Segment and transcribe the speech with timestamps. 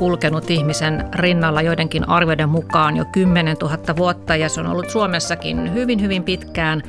[0.00, 5.74] Kulkenut ihmisen rinnalla joidenkin arvioiden mukaan jo 10 000 vuotta ja se on ollut Suomessakin
[5.74, 6.82] hyvin hyvin pitkään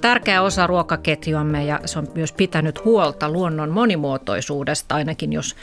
[0.00, 5.56] tärkeä osa ruokaketjuamme ja se on myös pitänyt huolta luonnon monimuotoisuudesta, ainakin jos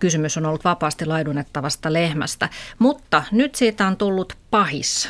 [0.00, 2.48] kysymys on ollut vapaasti laidunnettavasta lehmästä.
[2.78, 5.08] Mutta nyt siitä on tullut pahis,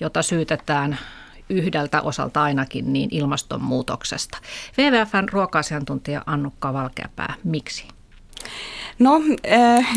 [0.00, 0.98] jota syytetään
[1.48, 4.38] yhdeltä osalta ainakin niin ilmastonmuutoksesta.
[4.78, 7.88] WWFn ruoka-asiantuntija Annukka Valkeapää, miksi?
[8.98, 9.20] No,
[9.52, 9.88] äh,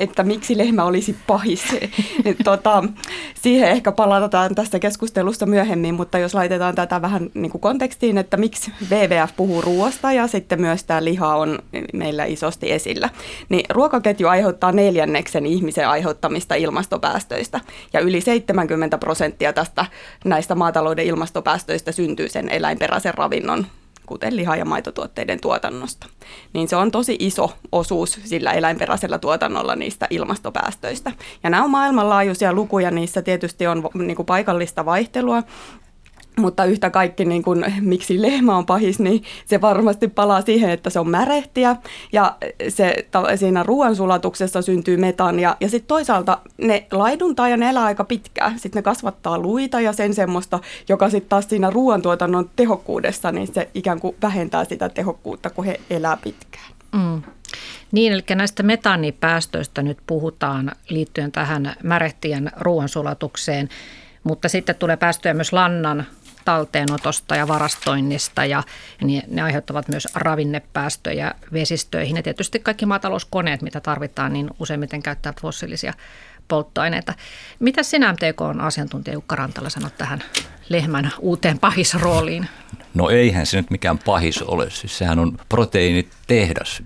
[0.00, 1.64] että miksi lehmä olisi pahis.
[2.44, 2.84] tota,
[3.34, 8.36] siihen ehkä palataan tässä keskustelussa myöhemmin, mutta jos laitetaan tätä vähän niin kuin kontekstiin, että
[8.36, 11.58] miksi WWF puhuu ruoasta ja sitten myös tämä liha on
[11.92, 13.08] meillä isosti esillä,
[13.48, 17.60] niin ruokaketju aiheuttaa neljänneksen ihmisen aiheuttamista ilmastopäästöistä
[17.92, 19.86] ja yli 70 prosenttia tästä
[20.24, 23.66] näistä maatalouden ilmastopäästöistä syntyy sen eläinperäisen ravinnon
[24.06, 26.06] kuten liha- ja maitotuotteiden tuotannosta.
[26.52, 31.12] Niin se on tosi iso osuus sillä eläinperäisellä tuotannolla niistä ilmastopäästöistä.
[31.42, 35.42] Ja nämä on maailmanlaajuisia lukuja, niissä tietysti on niin kuin paikallista vaihtelua,
[36.38, 40.90] mutta yhtä kaikki, niin kuin, miksi lehmä on pahis, niin se varmasti palaa siihen, että
[40.90, 41.76] se on märehtiä
[42.12, 42.36] ja
[42.68, 45.56] se, siinä ruoansulatuksessa syntyy metania.
[45.60, 48.58] Ja sitten toisaalta ne laiduntaa ja ne elää aika pitkään.
[48.58, 53.68] Sitten ne kasvattaa luita ja sen semmoista, joka sitten taas siinä ruoantuotannon tehokkuudessa, niin se
[53.74, 56.72] ikään kuin vähentää sitä tehokkuutta, kun he elää pitkään.
[56.92, 57.22] Mm.
[57.92, 63.68] Niin, eli näistä metaanipäästöistä nyt puhutaan liittyen tähän märehtien ruoansulatukseen,
[64.24, 66.06] mutta sitten tulee päästöjä myös lannan
[66.44, 68.62] talteenotosta ja varastoinnista ja
[69.28, 72.16] ne aiheuttavat myös ravinnepäästöjä vesistöihin.
[72.16, 75.92] Ja tietysti kaikki maatalouskoneet, mitä tarvitaan, niin useimmiten käyttävät fossiilisia
[76.48, 77.14] polttoaineita.
[77.58, 80.22] Mitä sinä MTK on asiantuntija Jukka Rantala sanot tähän
[80.68, 82.48] lehmän uuteen pahisrooliin?
[82.94, 84.70] No eihän se nyt mikään pahis ole.
[84.70, 86.82] Siis sehän on proteiinitehdas,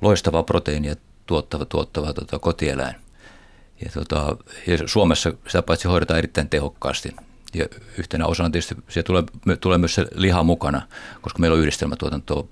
[0.00, 0.94] loistava proteiinia
[1.26, 2.94] tuottava, tuottava tuota, kotieläin.
[3.84, 4.36] Ja, tuota,
[4.66, 7.16] ja Suomessa sitä paitsi hoidetaan erittäin tehokkaasti
[7.58, 7.66] ja
[7.98, 10.82] yhtenä osana tietysti siellä tulee, tulee myös se liha mukana,
[11.20, 12.46] koska meillä on yhdistelmätuotantoa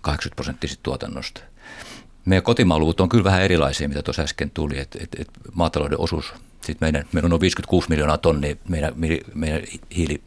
[0.00, 1.40] 80 prosenttia tuotannosta.
[2.24, 6.34] Meidän kotimaaluvut on kyllä vähän erilaisia, mitä tuossa äsken tuli, että et, et maatalouden osuus,
[6.60, 8.92] sit meidän, meillä on noin 56 miljoonaa tonnia meidän,
[9.34, 9.62] meidän
[9.96, 10.22] hiili,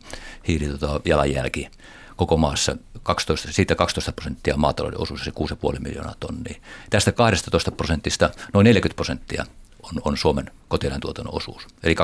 [0.47, 1.69] hiili tota, jalanjälki
[2.15, 2.77] koko maassa.
[3.03, 5.31] 12, siitä 12 prosenttia maatalouden osuus ja
[5.73, 6.55] 6,5 miljoonaa tonnia.
[6.89, 9.45] Tästä 12 prosentista noin 40 prosenttia
[9.85, 11.95] on, on Suomen kotieläintuotannon osuus, eli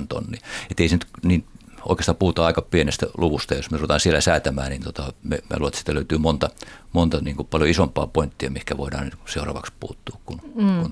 [0.00, 0.40] 2,9 tonnia.
[0.70, 1.46] Että ei se nyt niin
[1.88, 5.68] oikeastaan puhutaan aika pienestä luvusta, jos me ruvetaan siellä säätämään, niin tota, me, me luulen,
[5.68, 6.50] että sitä löytyy monta,
[6.92, 10.80] monta niin kuin paljon isompaa pointtia, mikä voidaan seuraavaksi puuttua kuin, mm.
[10.80, 10.90] kuin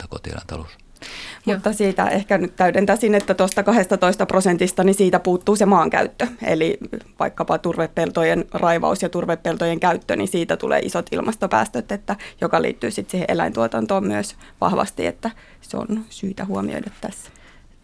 [1.04, 1.56] kotieläintalous.
[1.56, 6.26] Mutta siitä ehkä nyt täydentäisin, että tuosta 12 prosentista, niin siitä puuttuu se maankäyttö.
[6.42, 6.78] Eli
[7.18, 13.10] vaikkapa turvepeltojen raivaus ja turvepeltojen käyttö, niin siitä tulee isot ilmastopäästöt, että, joka liittyy sitten
[13.10, 17.30] siihen eläintuotantoon myös vahvasti, että se on syytä huomioida tässä.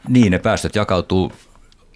[0.08, 1.32] Niin, ne päästöt jakautuu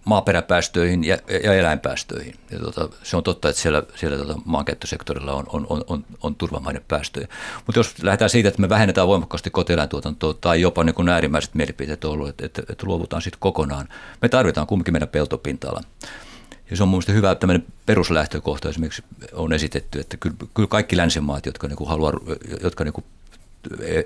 [0.05, 2.35] maaperäpäästöihin ja, ja eläinpäästöihin.
[2.51, 6.35] Ja tota, se on totta, että siellä, siellä tota maankäyttösektorilla on, on, on, on, on
[6.35, 7.29] turvamainen päästöjä.
[7.67, 12.05] Mutta jos lähdetään siitä, että me vähennetään voimakkaasti kotieläintuotantoa tai jopa niin kuin äärimmäiset mielipiteet
[12.05, 13.89] on ollut, että, että, että luovutaan sitten kokonaan,
[14.23, 15.81] me tarvitaan kumminkin meidän peltopinta-ala.
[16.71, 21.47] Ja se on mielestäni hyvä tämmöinen peruslähtökohta esimerkiksi on esitetty, että kyllä, kyllä kaikki länsimaat,
[21.47, 22.13] jotka, niin kuin haluaa,
[22.63, 23.05] jotka niin kuin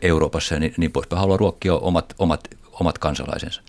[0.02, 3.62] Euroopassa ja niin, niin poispäin, haluaa ruokkia omat, omat, omat kansalaisensa.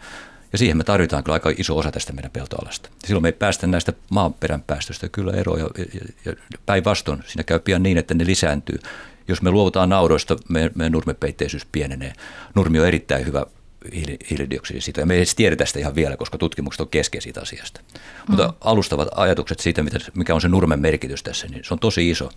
[0.52, 2.90] Ja siihen me tarvitaan kyllä aika iso osa tästä meidän peltoalasta.
[3.06, 7.60] Silloin me ei päästä näistä maaperän päästöistä kyllä eroon ja, ja, ja päinvastoin siinä käy
[7.60, 8.80] pian niin, että ne lisääntyy.
[9.28, 12.14] Jos me luovutaan nauroista, meidän, meidän nurmepeitteisyys pienenee.
[12.56, 13.46] Nurmi on erittäin hyvä
[14.30, 15.02] hiilidioksidi siitä.
[15.02, 17.82] Ja me ei edes tiedetä sitä ihan vielä, koska tutkimukset on kesken siitä asiasta.
[17.82, 17.96] Mm.
[18.28, 19.84] Mutta alustavat ajatukset siitä,
[20.14, 22.32] mikä on se nurmen merkitys tässä, niin se on tosi iso.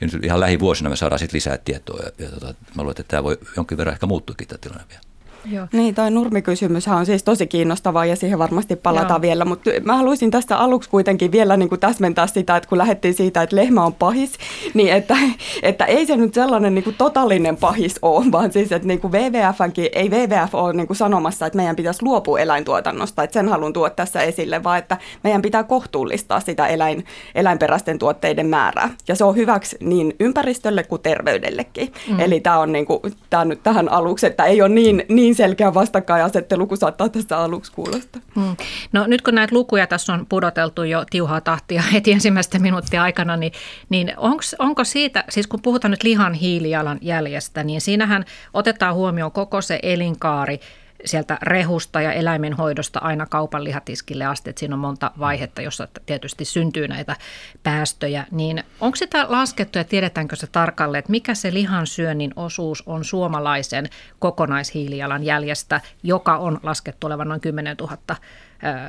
[0.00, 3.02] Ja nyt ihan lähivuosina me saadaan sitten lisää tietoa ja, ja tota, mä luulen, että
[3.02, 5.11] tämä voi jonkin verran ehkä muuttuakin tämä tilanne vielä.
[5.50, 5.66] Joo.
[5.72, 9.22] Niin, toi nurmikysymys on siis tosi kiinnostavaa ja siihen varmasti palataan Joo.
[9.22, 13.14] vielä, mutta mä haluaisin tästä aluksi kuitenkin vielä niin kuin täsmentää sitä, että kun lähdettiin
[13.14, 14.32] siitä, että lehmä on pahis,
[14.74, 15.16] niin että,
[15.62, 19.12] että ei se nyt sellainen niin kuin totaalinen pahis ole, vaan siis, että niin kuin
[19.12, 23.72] WWFnkin, ei WWF ole niin kuin sanomassa, että meidän pitäisi luopua eläintuotannosta, että sen haluan
[23.72, 27.04] tuoda tässä esille, vaan että meidän pitää kohtuullistaa sitä eläin,
[27.34, 28.90] eläinperäisten tuotteiden määrää.
[29.08, 31.92] Ja se on hyväksi niin ympäristölle kuin terveydellekin.
[32.10, 32.20] Mm.
[32.20, 33.00] Eli tämä on niin kuin,
[33.30, 37.38] tämä nyt tähän aluksi, että ei ole niin, niin niin selkeä vastakkainasettelu kuin saattaa tässä
[37.38, 38.22] aluksi kuulostaa.
[38.34, 38.56] Hmm.
[38.92, 43.36] No nyt kun näitä lukuja tässä on pudoteltu jo tiuhaa tahtia heti ensimmäisten minuuttien aikana,
[43.36, 43.52] niin,
[43.88, 48.24] niin onks, onko siitä, siis kun puhutaan nyt lihan hiilijalanjäljestä, niin siinähän
[48.54, 50.60] otetaan huomioon koko se elinkaari
[51.04, 56.44] sieltä rehusta ja eläimenhoidosta aina kaupan lihatiskille asti, että siinä on monta vaihetta, jossa tietysti
[56.44, 57.16] syntyy näitä
[57.62, 63.04] päästöjä, niin onko sitä laskettu ja tiedetäänkö se tarkalleen, että mikä se lihansyönnin osuus on
[63.04, 63.88] suomalaisen
[64.18, 67.98] kokonaishiilijalanjäljestä, joka on laskettu olevan noin 10 000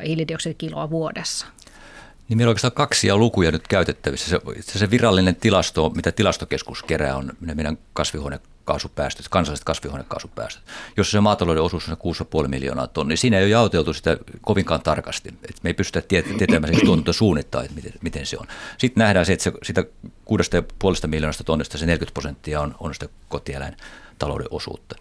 [0.05, 1.45] hiilidioksidikiloa vuodessa?
[2.29, 4.39] Niin meillä on oikeastaan kaksia lukuja nyt käytettävissä.
[4.59, 7.77] Se, se virallinen tilasto, mitä tilastokeskus kerää, on meidän
[8.65, 10.63] kasvihuonekaasupäästöt, kansalliset kasvihuonekaasupäästöt.
[10.97, 11.97] Jos se maatalouden osuus on
[12.43, 15.29] 6,5 miljoonaa tonnia, niin siinä ei ole jaoteltu sitä kovinkaan tarkasti.
[15.49, 16.07] Et me ei pystytä
[16.37, 18.47] tietämään siis tuotantosuunnittaa, että miten, miten, se on.
[18.77, 23.09] Sitten nähdään se, että se, sitä 6,5 miljoonasta tonnista se 40 prosenttia on, on sitä
[23.29, 24.95] kotieläintalouden osuutta.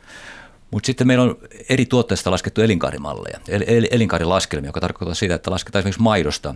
[0.70, 1.38] Mutta sitten meillä on
[1.68, 6.54] eri tuotteista laskettu elinkaarimalleja, el, el, elinkaarilaskelmia, joka tarkoittaa sitä, että lasketaan esimerkiksi maidosta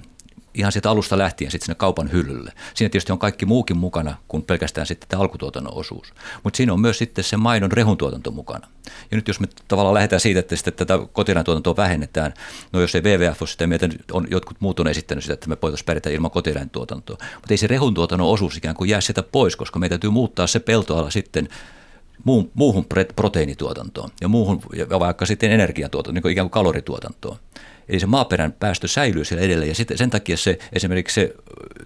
[0.57, 2.53] ihan sieltä alusta lähtien sitten sinne kaupan hyllylle.
[2.75, 6.13] Siinä tietysti on kaikki muukin mukana kuin pelkästään sitten tämä alkutuotannon osuus.
[6.43, 8.69] Mutta siinä on myös sitten se maidon rehuntuotanto mukana.
[9.11, 12.35] Ja nyt jos me tavallaan lähdetään siitä, että sitten tätä kotieläintuotantoa vähennetään,
[12.73, 15.57] no jos ei WWF ole sitä mieltä, on, jotkut muut on esittänyt sitä, että me
[15.63, 17.17] voitaisiin pärjätä ilman kotieläintuotantoa.
[17.35, 20.61] Mutta ei se rehuntuotannon osuus ikään kuin jää sieltä pois, koska meidän täytyy muuttaa se
[20.61, 21.49] peltoala sitten
[22.55, 22.87] muuhun
[23.17, 27.37] proteiinituotantoon ja muuhun, ja vaikka sitten energiatuotantoon, niin kuin ikään kuin kalorituotantoon.
[27.89, 31.35] Eli se maaperän päästö säilyy siellä edelleen ja sitten sen takia se esimerkiksi se,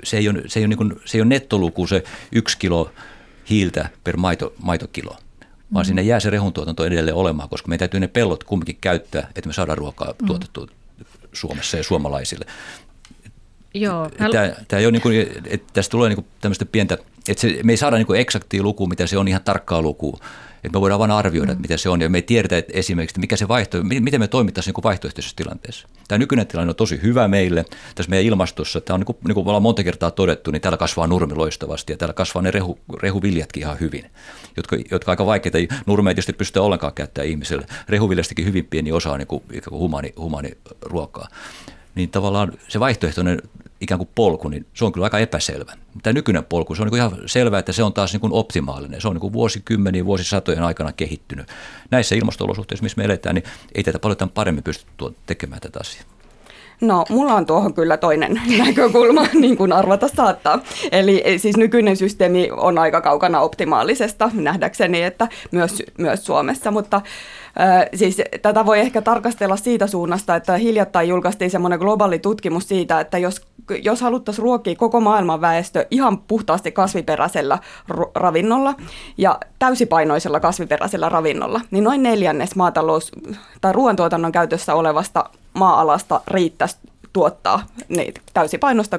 [0.05, 2.91] se ei ole, se ei ole, niin kuin, se ei ole nettoluku se yksi kilo
[3.50, 5.17] hiiltä per maito, maitokilo,
[5.75, 5.87] vaan mm.
[5.87, 9.52] sinne jää se rehuntuotanto edelleen olemaan, koska meidän täytyy ne pellot kumminkin käyttää, että me
[9.52, 10.26] saadaan ruokaa mm.
[10.26, 10.67] tuotettua
[11.32, 12.44] Suomessa ja suomalaisille.
[13.75, 14.11] Joo.
[14.19, 16.99] Tämä, tämä ei ole niin kuin, että tästä tulee niin kuin tämmöistä pientä,
[17.29, 20.20] että se, me ei saada niin kuin eksaktia lukua, mitä se on ihan tarkkaa lukua,
[20.65, 23.12] että me voidaan vain arvioida, että mitä se on, ja me ei tiedetä että esimerkiksi,
[23.12, 25.89] että mikä se vaihtoehto, miten me toimittaisiin niin vaihtoehtoisessa tilanteessa.
[26.09, 27.65] Tämä nykyinen tilanne on tosi hyvä meille
[27.95, 28.81] tässä meidän ilmastossa.
[28.81, 31.93] Tämä on, niin kuin, niin kuin ollaan monta kertaa todettu, niin täällä kasvaa nurmi loistavasti,
[31.93, 34.11] ja täällä kasvaa ne rehu, rehuviljatkin ihan hyvin,
[34.57, 35.59] jotka, jotka aika vaikeita.
[35.87, 37.67] Nurmeja tietysti pystytään ollenkaan käyttämään ihmiselle.
[37.89, 40.51] Rehuviljastakin hyvin pieni osa on niin kuin, kuin humani, humani
[40.83, 41.29] ruokaa
[41.95, 43.43] niin tavallaan se vaihtoehtoinen
[43.81, 45.73] ikään kuin polku, niin se on kyllä aika epäselvä.
[46.03, 49.00] Tämä nykyinen polku, se on niin ihan selvää, että se on taas niin kuin optimaalinen.
[49.00, 51.49] Se on niin vuosikymmeniä, vuosisatojen aikana kehittynyt.
[51.91, 53.44] Näissä ilmasto-olosuhteissa, missä me eletään, niin
[53.75, 54.87] ei tätä paljon tämän paremmin pysty
[55.27, 56.10] tekemään tätä asiaa.
[56.81, 60.59] No, mulla on tuohon kyllä toinen näkökulma, niin kuin arvata saattaa.
[60.93, 67.00] Eli eh, siis nykyinen systeemi on aika kaukana optimaalisesta, nähdäkseni, että myös, myös Suomessa, mutta
[67.94, 73.19] Siis tätä voi ehkä tarkastella siitä suunnasta, että hiljattain julkaistiin semmoinen globaali tutkimus siitä, että
[73.19, 73.47] jos,
[73.83, 77.59] jos haluttaisiin ruokkia koko maailman väestö ihan puhtaasti kasviperäisellä
[78.15, 78.75] ravinnolla
[79.19, 83.12] ja täysipainoisella kasviperäisellä ravinnolla, niin noin neljännes maatalous-
[83.61, 85.25] tai ruoantuotannon käytössä olevasta
[85.55, 86.76] maa-alasta riittäisi
[87.12, 88.99] tuottaa niitä täysipainosta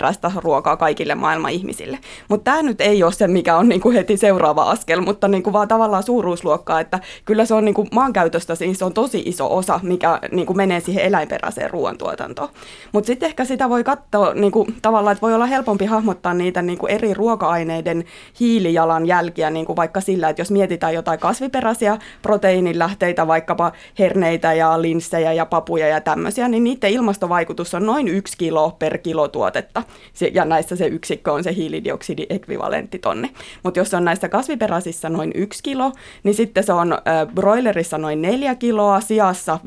[0.00, 1.98] kasvisperäistä ruokaa kaikille maailman ihmisille.
[2.28, 5.68] Mutta tämä nyt ei ole se, mikä on niinku heti seuraava askel, mutta niinku vaan
[5.68, 10.54] tavallaan suuruusluokkaa, että kyllä se on niinku maankäytöstä siis on tosi iso osa, mikä niinku
[10.54, 12.48] menee siihen eläinperäiseen ruoantuotantoon.
[12.92, 16.86] Mutta sitten ehkä sitä voi katsoa niinku, tavallaan, että voi olla helpompi hahmottaa niitä niinku
[16.86, 18.04] eri ruoka-aineiden
[18.40, 25.46] hiilijalanjälkiä niinku vaikka sillä, että jos mietitään jotain kasviperäisiä proteiinilähteitä, vaikkapa herneitä ja linssejä ja
[25.46, 29.83] papuja ja tämmöisiä, niin niiden ilmastovaikutus on noin yksi kilo per kilo tuotetta,
[30.32, 33.30] ja näissä se yksikkö on se hiilidioksidiekvivalenttitonni.
[33.62, 35.92] Mutta jos on näissä kasviperäisissä noin yksi kilo,
[36.22, 37.00] niin sitten se on äh,
[37.34, 39.58] broilerissa noin neljä kiloa, siassa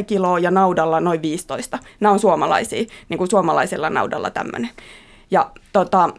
[0.00, 1.78] 5-6 kiloa ja naudalla noin 15.
[2.00, 4.70] Nämä on suomalaisia, niin kuin suomalaisella naudalla tämmöinen.
[5.30, 6.10] Ja tota,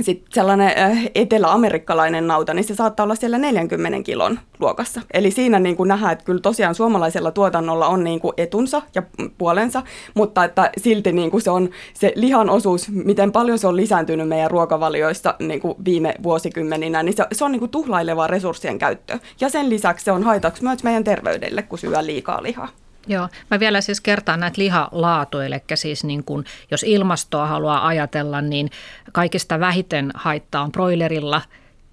[0.00, 0.72] sitten sellainen
[1.14, 5.00] eteläamerikkalainen nauta, niin se saattaa olla siellä 40 kilon luokassa.
[5.14, 9.02] Eli siinä niin kuin nähdään, että kyllä tosiaan suomalaisella tuotannolla on niin kuin etunsa ja
[9.38, 9.82] puolensa,
[10.14, 14.28] mutta että silti niin kuin se on se lihan osuus, miten paljon se on lisääntynyt
[14.28, 19.18] meidän ruokavalioissa niin kuin viime vuosikymmeninä, niin se, se on niin kuin tuhlailevaa resurssien käyttö.
[19.40, 22.68] Ja sen lisäksi se on haitaksi myös meidän terveydelle, kun syö liikaa lihaa.
[23.06, 28.40] Joo, mä vielä siis kertaan näitä lihalaatu, eli siis niin kun, jos ilmastoa haluaa ajatella,
[28.40, 28.70] niin
[29.12, 31.42] kaikista vähiten haittaa on broilerilla,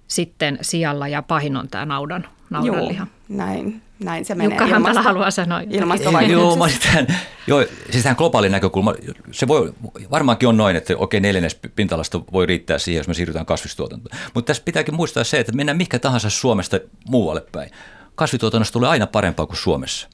[0.08, 3.06] sitten sijalla ja pahin on tämä naudan, naudanliha.
[3.06, 4.58] Joo, näin, näin se menee.
[4.58, 5.62] Jukka Ilmasto, haluaa sanoa.
[5.62, 7.16] Joo, mä tämän,
[7.46, 8.94] joo, siis tähän globaali näkökulma,
[9.30, 9.72] se voi,
[10.10, 14.18] varmaankin on noin, että okei neljännes pintalasta voi riittää siihen, jos me siirrytään kasvistuotantoon.
[14.34, 17.70] Mutta tässä pitääkin muistaa se, että mennään mikä tahansa Suomesta muualle päin.
[18.14, 20.08] Kasvituotannosta tulee aina parempaa kuin Suomessa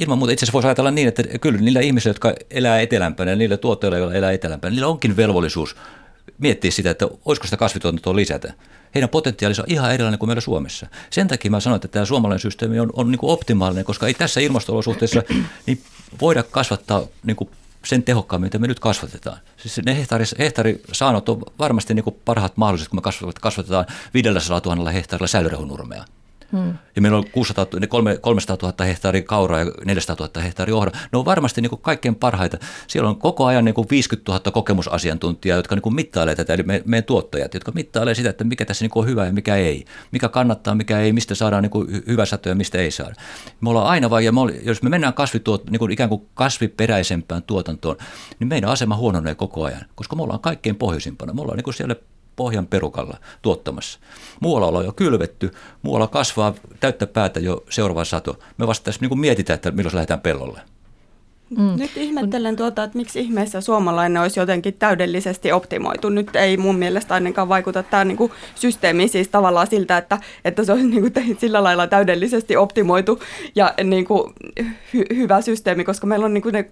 [0.00, 3.56] ilman muuta itse asiassa voisi ajatella niin, että kyllä niillä ihmisillä, jotka elää etelämpänä niillä
[3.56, 5.76] tuotteilla, joilla elää etelämpänä, niillä onkin velvollisuus
[6.38, 8.52] miettiä sitä, että olisiko sitä kasvituotantoa lisätä.
[8.94, 10.86] Heidän potentiaalinsa on ihan erilainen kuin meillä Suomessa.
[11.10, 14.14] Sen takia mä sanoin, että tämä suomalainen systeemi on, on niin kuin optimaalinen, koska ei
[14.14, 15.22] tässä ilmasto-olosuhteessa
[15.66, 15.82] niin
[16.20, 17.50] voida kasvattaa niin kuin
[17.84, 19.38] sen tehokkaammin, mitä me nyt kasvatetaan.
[19.56, 24.90] Siis ne hehtaari, hehtaarisaanot on varmasti niin kuin parhaat mahdolliset, kun me kasvatetaan 500 000
[24.90, 26.04] hehtaarilla säilyrehunurmea
[26.52, 26.74] Hmm.
[26.96, 27.66] Ja meillä on 600,
[28.20, 30.92] 300 000 hehtaaria kauraa ja 400 000 hehtaaria ohra.
[31.12, 32.58] Ne on varmasti niin kuin kaikkein parhaita.
[32.86, 36.62] Siellä on koko ajan niin kuin 50 000 kokemusasiantuntijaa, jotka niin kuin mittailee tätä, eli
[36.62, 39.56] me, meidän tuottajat, jotka mittailee sitä, että mikä tässä niin kuin on hyvä ja mikä
[39.56, 39.84] ei.
[40.12, 43.14] Mikä kannattaa, mikä ei, mistä saadaan niin kuin hyvä sato ja mistä ei saada.
[43.60, 46.26] Me ollaan aina vai, ja me oli, jos me mennään kasvituot, niin kuin ikään kuin
[46.34, 47.96] kasviperäisempään tuotantoon,
[48.38, 51.32] niin meidän asema huononee koko ajan, koska me ollaan kaikkein pohjoisimpana.
[51.32, 51.96] Me ollaan niin kuin siellä
[52.36, 53.98] pohjan perukalla tuottamassa.
[54.40, 55.50] Muualla ollaan jo kylvetty,
[55.82, 58.38] muualla kasvaa täyttä päätä jo seuraava sato.
[58.58, 60.60] Me vasta tässä niin mietitään, että milloin lähdetään pellolle.
[61.58, 61.76] Mm.
[61.76, 66.08] Nyt ihmettelen tuota, että miksi ihmeessä suomalainen olisi jotenkin täydellisesti optimoitu.
[66.08, 70.64] Nyt ei mun mielestä ainakaan vaikuta tämä niin kuin systeemi siis tavallaan siltä, että, että
[70.64, 73.20] se olisi niin kuin sillä lailla täydellisesti optimoitu
[73.54, 76.70] ja niin kuin hy- hyvä systeemi, koska meillä on niin kuin ne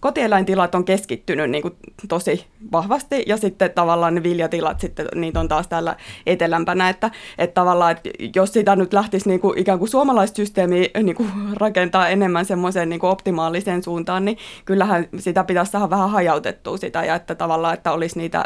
[0.00, 1.74] kotieläintilat on keskittynyt niin kuin
[2.08, 5.96] tosi vahvasti ja sitten tavallaan ne viljatilat sitten, niitä on taas täällä
[6.26, 10.88] etelämpänä, että, että tavallaan, että jos sitä nyt lähtisi niin kuin ikään kuin suomalaista systeemiä
[11.02, 15.90] niin kuin rakentaa enemmän semmoiseen niin kuin optimaaliseen suuntaan, suuntaan, niin kyllähän sitä pitäisi saada
[15.90, 18.44] vähän hajautettua sitä ja että tavallaan, että olisi niitä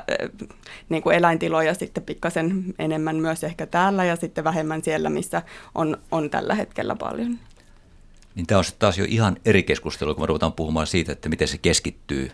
[0.88, 5.42] niin kuin eläintiloja sitten pikkasen enemmän myös ehkä täällä ja sitten vähemmän siellä, missä
[5.75, 7.38] on, on tällä hetkellä paljon.
[8.35, 11.49] Niin tämä on taas jo ihan eri keskustelu, kun me ruvetaan puhumaan siitä, että miten
[11.49, 12.30] se keskittyy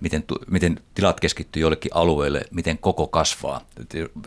[0.00, 3.60] miten, miten tilat keskittyy jollekin alueelle, miten koko kasvaa.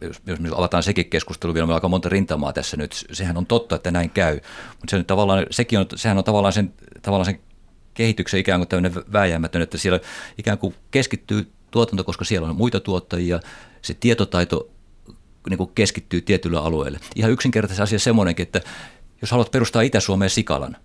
[0.01, 3.45] Jos, jos me avataan sekin keskustelu, vielä on aika monta rintamaa tässä nyt, sehän on
[3.45, 4.39] totta, että näin käy,
[4.69, 7.39] mutta se tavallaan, sekin on, sehän on tavallaan sen, tavallaan sen
[7.99, 9.99] kehityksen ikään kuin tämmöinen vääjäämätön, että siellä
[10.37, 13.39] ikään kuin keskittyy tuotanto, koska siellä on muita tuottajia,
[13.81, 14.69] se tietotaito
[15.49, 16.99] niin kuin keskittyy tietylle alueelle.
[17.15, 18.61] Ihan yksinkertaisesti asia semmoinenkin, että
[19.21, 20.77] jos haluat perustaa Itä-Suomeen Sikalan,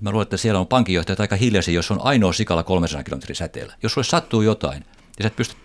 [0.00, 3.74] Mä luulen, että siellä on pankinjohtajat aika hiljaisia, jos on ainoa sikala 300 kilometrin säteellä.
[3.82, 4.84] Jos sulle sattuu jotain,
[5.18, 5.56] ja sä et pysty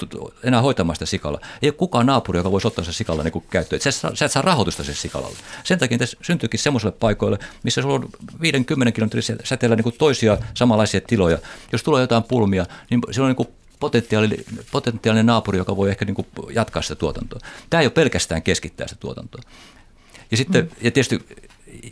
[0.44, 1.40] enää hoitamaan sitä sikalla.
[1.62, 3.82] Ei ole kukaan naapuri, joka voisi ottaa se sikalla niin käyttöön.
[3.82, 5.38] Sä, sä et saa rahoitusta sen sikalalle.
[5.64, 8.10] Sen takia tässä syntyykin semmoiselle paikoille, missä sulla on
[8.42, 11.38] 50 kilometrin säteellä niin toisia samanlaisia tiloja.
[11.72, 13.48] Jos tulee jotain pulmia, niin on niin
[13.80, 17.40] potentiaali, potentiaalinen naapuri, joka voi ehkä niin kuin jatkaa sitä tuotantoa.
[17.70, 19.42] Tämä ei ole pelkästään keskittää sitä tuotantoa.
[20.32, 20.70] Ja sitten, mm.
[20.82, 21.20] ja tietysti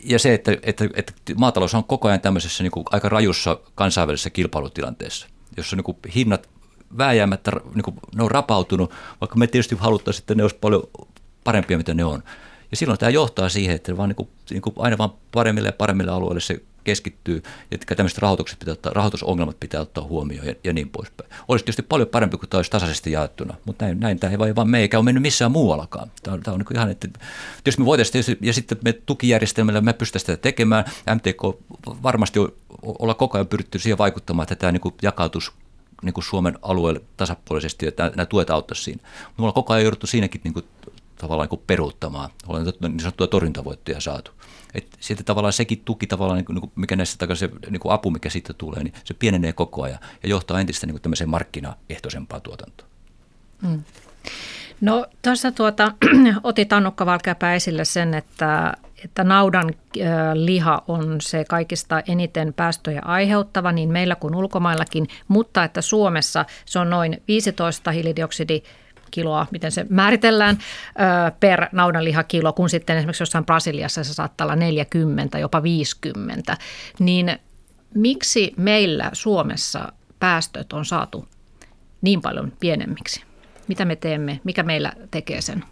[0.04, 4.30] ja se, että, että, että maatalous on koko ajan tämmöisessä niin kuin aika rajussa kansainvälisessä
[4.30, 5.26] kilpailutilanteessa,
[5.56, 6.48] jossa niin kuin hinnat
[6.98, 10.82] vääjäämättä niin kuin, ne on rapautunut, vaikka me tietysti haluttaisiin, että ne olisi paljon
[11.44, 12.22] parempia, mitä ne on.
[12.70, 15.72] Ja silloin tämä johtaa siihen, että vaan niin kuin, niin kuin aina vaan paremmille ja
[15.72, 20.72] paremmille alueille se keskittyy, että tämmöiset rahoitukset pitää ottaa, rahoitusongelmat pitää ottaa huomioon ja, ja
[20.72, 21.30] niin poispäin.
[21.48, 24.56] Olisi tietysti paljon parempi, kuin tämä olisi tasaisesti jaettuna, mutta näin, näin tämä ei vaan,
[24.56, 26.10] vaan me eikä ole mennyt missään muuallakaan.
[26.22, 27.08] Tämä on, tämä on niin ihan, että
[27.66, 31.42] jos me voitaisiin, ja sitten me tukijärjestelmällä me pystytään sitä tekemään, MTK
[32.02, 32.40] varmasti
[32.82, 35.52] olla koko ajan pyritty siihen vaikuttamaan, että tämä niin jakautus
[36.02, 39.02] niin kuin Suomen alueelle tasapuolisesti, että nämä tuet auttaisivat siinä.
[39.02, 40.64] Mutta me ollaan koko ajan jouduttu siinäkin niin kuin,
[41.16, 42.30] tavallaan niin kuin peruuttamaan.
[42.46, 44.30] Ollaan niin sanottuja torjuntavoittoja saatu.
[44.74, 48.10] Et sitten tavallaan sekin tuki, tavallaan, niin kuin, niinku, mikä näissä takaisin niin kuin apu,
[48.10, 52.42] mikä siitä tulee, niin se pienenee koko ajan ja johtaa entistä niin kuin tämmöiseen markkinaehtoisempaan
[52.42, 52.90] tuotantoon.
[53.62, 53.84] Mm.
[54.80, 55.92] No tuossa tuota,
[56.42, 59.74] otit Annukka Valkeapää esille sen, että, että naudan
[60.34, 66.78] liha on se kaikista eniten päästöjä aiheuttava niin meillä kuin ulkomaillakin, mutta että Suomessa se
[66.78, 68.62] on noin 15 hiilidioksidi
[69.10, 70.58] kiloa, miten se määritellään,
[71.40, 76.56] per naudanlihakilo, kun sitten esimerkiksi jossain Brasiliassa se saattaa olla 40, jopa 50.
[76.98, 77.38] Niin
[77.94, 81.28] miksi meillä Suomessa päästöt on saatu
[82.02, 83.29] niin paljon pienemmiksi?
[83.70, 84.40] Mitä me teemme?
[84.44, 85.64] Mikä meillä tekee sen?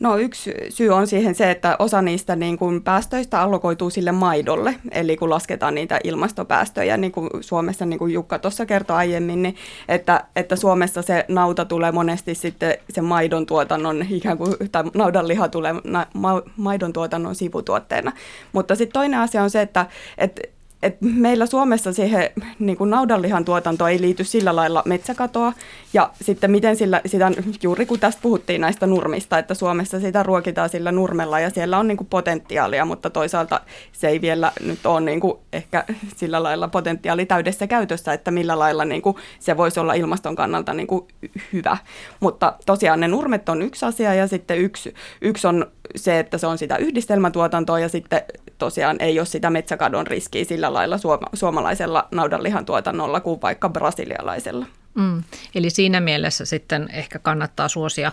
[0.00, 4.74] No yksi syy on siihen se, että osa niistä niin kuin päästöistä allokoituu sille maidolle,
[4.90, 9.56] eli kun lasketaan niitä ilmastopäästöjä, niin kuin Suomessa, niin kuin Jukka tuossa kertoi aiemmin, niin
[9.88, 15.48] että, että Suomessa se nauta tulee monesti sitten se maidon tuotannon, ikään kuin, tai naudanliha
[15.48, 15.74] tulee
[16.14, 18.12] ma, maidon tuotannon sivutuotteena.
[18.52, 19.86] Mutta sitten toinen asia on se, että,
[20.18, 20.42] että
[20.82, 25.52] et meillä Suomessa siihen niin kuin naudanlihan tuotanto ei liity sillä lailla metsäkatoa.
[25.92, 27.32] Ja sitten miten sillä, sitä,
[27.62, 31.88] juuri kun tästä puhuttiin näistä nurmista, että Suomessa sitä ruokitaan sillä nurmella ja siellä on
[31.88, 33.60] niin kuin potentiaalia, mutta toisaalta
[33.92, 35.84] se ei vielä nyt ole niin kuin ehkä
[36.16, 40.74] sillä lailla potentiaali täydessä käytössä, että millä lailla niin kuin se voisi olla ilmaston kannalta
[40.74, 41.08] niin kuin
[41.52, 41.76] hyvä.
[42.20, 45.66] Mutta tosiaan ne nurmet on yksi asia ja sitten yksi, yksi on
[45.96, 48.22] se, että se on sitä yhdistelmätuotantoa ja sitten
[48.58, 54.66] tosiaan ei ole sitä metsäkadon riskiä sillä lailla suoma- suomalaisella naudanlihan tuotannolla kuin vaikka brasilialaisella.
[54.94, 55.22] Mm.
[55.54, 58.12] Eli siinä mielessä sitten ehkä kannattaa suosia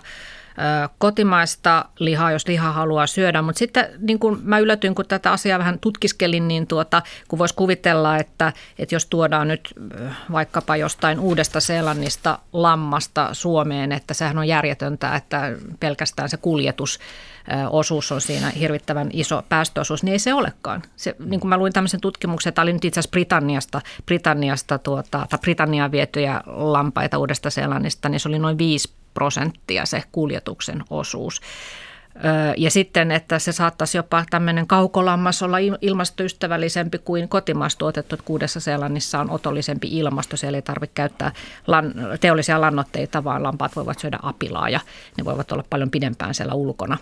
[0.98, 3.42] kotimaista lihaa, jos liha haluaa syödä.
[3.42, 7.54] Mutta sitten niin kun mä yllätyin, kun tätä asiaa vähän tutkiskelin, niin tuota, kun voisi
[7.54, 9.74] kuvitella, että, että jos tuodaan nyt
[10.32, 16.98] vaikkapa jostain uudesta Seelannista lammasta Suomeen, että sehän on järjetöntä, että pelkästään se kuljetus
[17.70, 20.82] osuus on siinä hirvittävän iso päästöosuus, niin ei se olekaan.
[20.96, 25.26] Se, niin kuin mä luin tämmöisen tutkimuksen, että oli nyt itse asiassa Britanniasta, Britanniasta tuota,
[25.30, 31.40] tai Britanniaan vietyjä lampaita uudesta Seelannista, niin se oli noin 5 prosenttia se kuljetuksen osuus.
[32.56, 38.60] Ja sitten, että se saattaisi jopa tämmöinen kaukolammas olla ilmastoystävällisempi kuin kotimaassa tuotettu, että Kuudessa
[38.60, 41.32] Seelannissa on otollisempi ilmasto, siellä ei tarvitse käyttää
[41.66, 44.80] lan, teollisia lannoitteita, vaan lampaat voivat syödä apilaa ja
[45.16, 46.98] ne voivat olla paljon pidempään siellä ulkona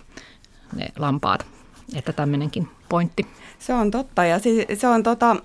[0.75, 1.45] ne lampaat.
[1.95, 3.27] Että tämmöinenkin pointti.
[3.59, 4.39] Se on totta ja
[4.77, 5.35] se on tota,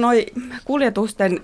[0.00, 0.26] noi
[0.64, 1.40] kuljetusten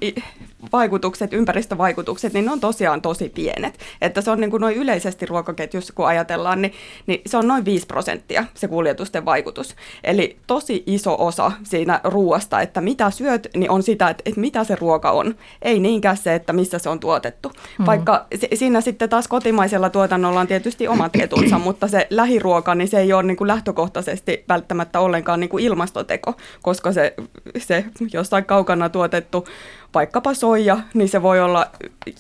[0.73, 3.79] vaikutukset, ympäristövaikutukset, niin ne on tosiaan tosi pienet.
[4.01, 6.73] Että se on niin kuin noin yleisesti ruokaketjussa, kun ajatellaan, niin,
[7.07, 9.77] niin se on noin 5 prosenttia se kuljetusten vaikutus.
[10.05, 14.65] Eli tosi iso osa siinä ruoasta, että mitä syöt, niin on sitä, että, että mitä
[14.65, 15.35] se ruoka on.
[15.63, 17.53] Ei niinkään se, että missä se on tuotettu.
[17.79, 17.87] Mm.
[17.87, 23.01] Vaikka siinä sitten taas kotimaisella tuotannolla on tietysti omat etunsa, mutta se lähiruoka, niin se
[23.01, 27.15] ei ole niin kuin lähtökohtaisesti välttämättä ollenkaan niin kuin ilmastoteko, koska se,
[27.59, 29.47] se jossain kaukana tuotettu
[29.95, 31.67] vaikkapa soija, niin se voi olla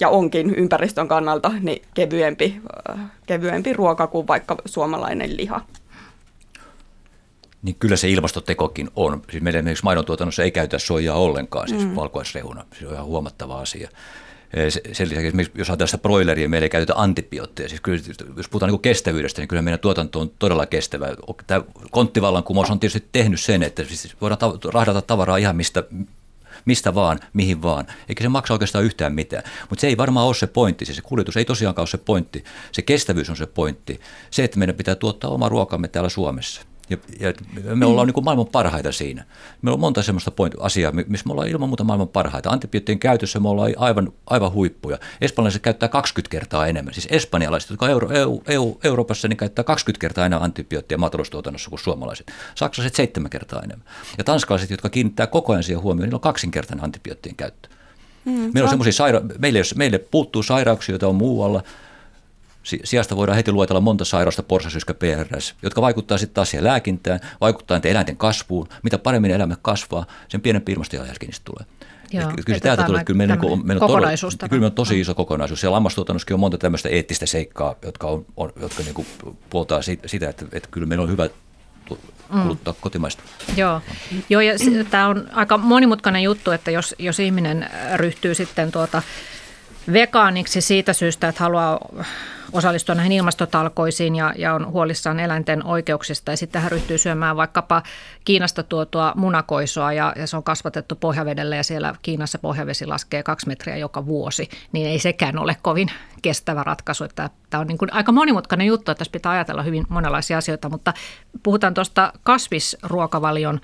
[0.00, 2.60] ja onkin ympäristön kannalta niin kevyempi,
[2.90, 5.60] äh, kevyempi ruoka kuin vaikka suomalainen liha.
[7.62, 9.22] Niin kyllä se ilmastotekokin on.
[9.30, 11.94] Siis meillä esimerkiksi maidontuotannossa ei käytä soijaa ollenkaan, siis mm.
[11.94, 12.64] valkoisrehuna.
[12.78, 13.88] Se on ihan huomattava asia.
[14.92, 17.68] Sen lisäksi, jos ajatellaan sitä broileria, meillä ei käytetä antibiootteja.
[17.68, 17.98] Siis kyllä,
[18.36, 21.06] jos puhutaan niin kestävyydestä, niin kyllä meidän tuotanto on todella kestävä.
[21.46, 24.38] Tämä konttivallankumous on tietysti tehnyt sen, että siis voidaan
[24.72, 25.84] rahdata tavaraa ihan mistä,
[26.64, 27.86] mistä vaan, mihin vaan.
[28.08, 29.42] Eikä se maksa oikeastaan yhtään mitään.
[29.70, 30.84] Mutta se ei varmaan ole se pointti.
[30.84, 32.44] Siis se kuljetus ei tosiaankaan ole se pointti.
[32.72, 34.00] Se kestävyys on se pointti.
[34.30, 36.69] Se, että meidän pitää tuottaa oma ruokamme täällä Suomessa.
[36.90, 37.32] Ja, ja
[37.76, 39.24] me ollaan niin kuin maailman parhaita siinä.
[39.62, 42.50] Meillä on monta sellaista point, asiaa, missä me ollaan ilman muuta maailman parhaita.
[42.50, 44.98] Antibioottien käytössä me ollaan aivan, aivan huippuja.
[45.20, 46.94] Espanjalaiset käyttää 20 kertaa enemmän.
[46.94, 51.80] Siis espanjalaiset, jotka Euro, EU, EU, Euroopassa, niin käyttää 20 kertaa enemmän antibioottia maataloustuotannossa kuin
[51.80, 52.32] suomalaiset.
[52.54, 53.86] Saksalaiset 7 kertaa enemmän.
[54.18, 57.68] Ja tanskalaiset, jotka kiinnittää koko ajan siihen huomioon, niillä on kaksinkertainen antibioottien käyttö.
[58.24, 61.62] Mm, meillä, on saira- meille, meille puuttuu sairauksia, joita on muualla–
[62.62, 67.80] Sijasta voidaan heti luetella monta sairausta, porsasyskä, PRS, jotka vaikuttaa sitten taas siihen lääkintään, vaikuttaa
[67.84, 68.68] eläinten kasvuun.
[68.82, 71.66] Mitä paremmin elämä kasvaa, sen pienempi ilmastojalanjälki niistä tulee.
[72.12, 75.14] Joo, kyllä se täältä tulee, kyllä meillä, on, meillä, on todella, kyllä on tosi iso
[75.14, 75.60] kokonaisuus.
[75.60, 79.06] Siellä lammastuotannossakin on monta tämmöistä eettistä seikkaa, jotka, on, on, jotka niin kuin
[79.50, 81.28] puoltaa sitä, että, että kyllä meillä on hyvä
[82.34, 82.42] mm.
[82.42, 82.78] kuluttaa mm.
[82.80, 83.22] kotimaista.
[83.56, 83.80] Joo,
[84.28, 84.54] Joo ja
[84.90, 89.02] tämä on aika monimutkainen juttu, että jos, jos ihminen ryhtyy sitten tuota
[89.92, 91.78] vegaaniksi siitä syystä, että haluaa
[92.52, 96.30] osallistua näihin ilmastotalkoisiin ja, ja on huolissaan eläinten oikeuksista.
[96.30, 97.82] Ja sitten hän ryhtyy syömään vaikkapa
[98.24, 103.46] Kiinasta tuotua munakoisoa ja, ja se on kasvatettu pohjavedellä ja siellä Kiinassa pohjavesi laskee kaksi
[103.46, 104.48] metriä joka vuosi.
[104.72, 105.90] Niin ei sekään ole kovin
[106.22, 107.04] kestävä ratkaisu.
[107.04, 110.68] Että tämä on niin kuin aika monimutkainen juttu, että tässä pitää ajatella hyvin monenlaisia asioita,
[110.68, 110.94] mutta
[111.42, 113.60] puhutaan tuosta kasvisruokavalion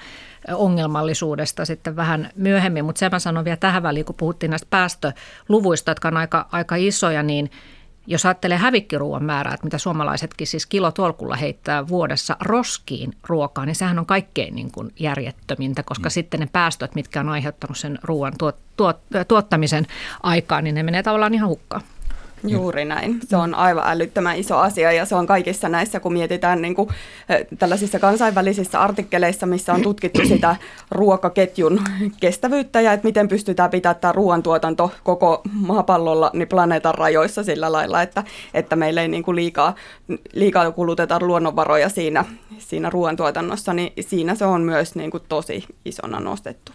[0.55, 5.91] ongelmallisuudesta sitten vähän myöhemmin, mutta sen mä sanon vielä tähän väliin, kun puhuttiin näistä päästöluvuista,
[5.91, 7.51] jotka on aika, aika isoja, niin–
[8.07, 13.99] jos ajattelee hävikkiruuan määrää, että mitä suomalaisetkin siis kilotolkulla heittää vuodessa roskiin ruokaa, niin sehän
[13.99, 16.11] on kaikkein niin kuin järjettömintä, koska mm.
[16.11, 19.87] sitten ne päästöt, mitkä on aiheuttanut sen ruoan tuot, tuot, tuottamisen
[20.23, 21.83] aikaan, niin ne menee tavallaan ihan hukkaan.
[22.51, 23.21] Juuri näin.
[23.25, 26.89] Se on aivan älyttömän iso asia ja se on kaikissa näissä, kun mietitään niin kuin,
[27.59, 30.57] tällaisissa kansainvälisissä artikkeleissa, missä on tutkittu sitä
[30.91, 31.81] ruokaketjun
[32.21, 38.03] kestävyyttä ja että miten pystytään pitämään tämä ruoantuotanto koko maapallolla niin planeetan rajoissa sillä lailla,
[38.03, 39.75] että, että meillä ei niin kuin liikaa,
[40.33, 42.25] liikaa kuluteta luonnonvaroja siinä,
[42.59, 46.73] siinä ruoantuotannossa, niin siinä se on myös niin kuin tosi isona nostettu.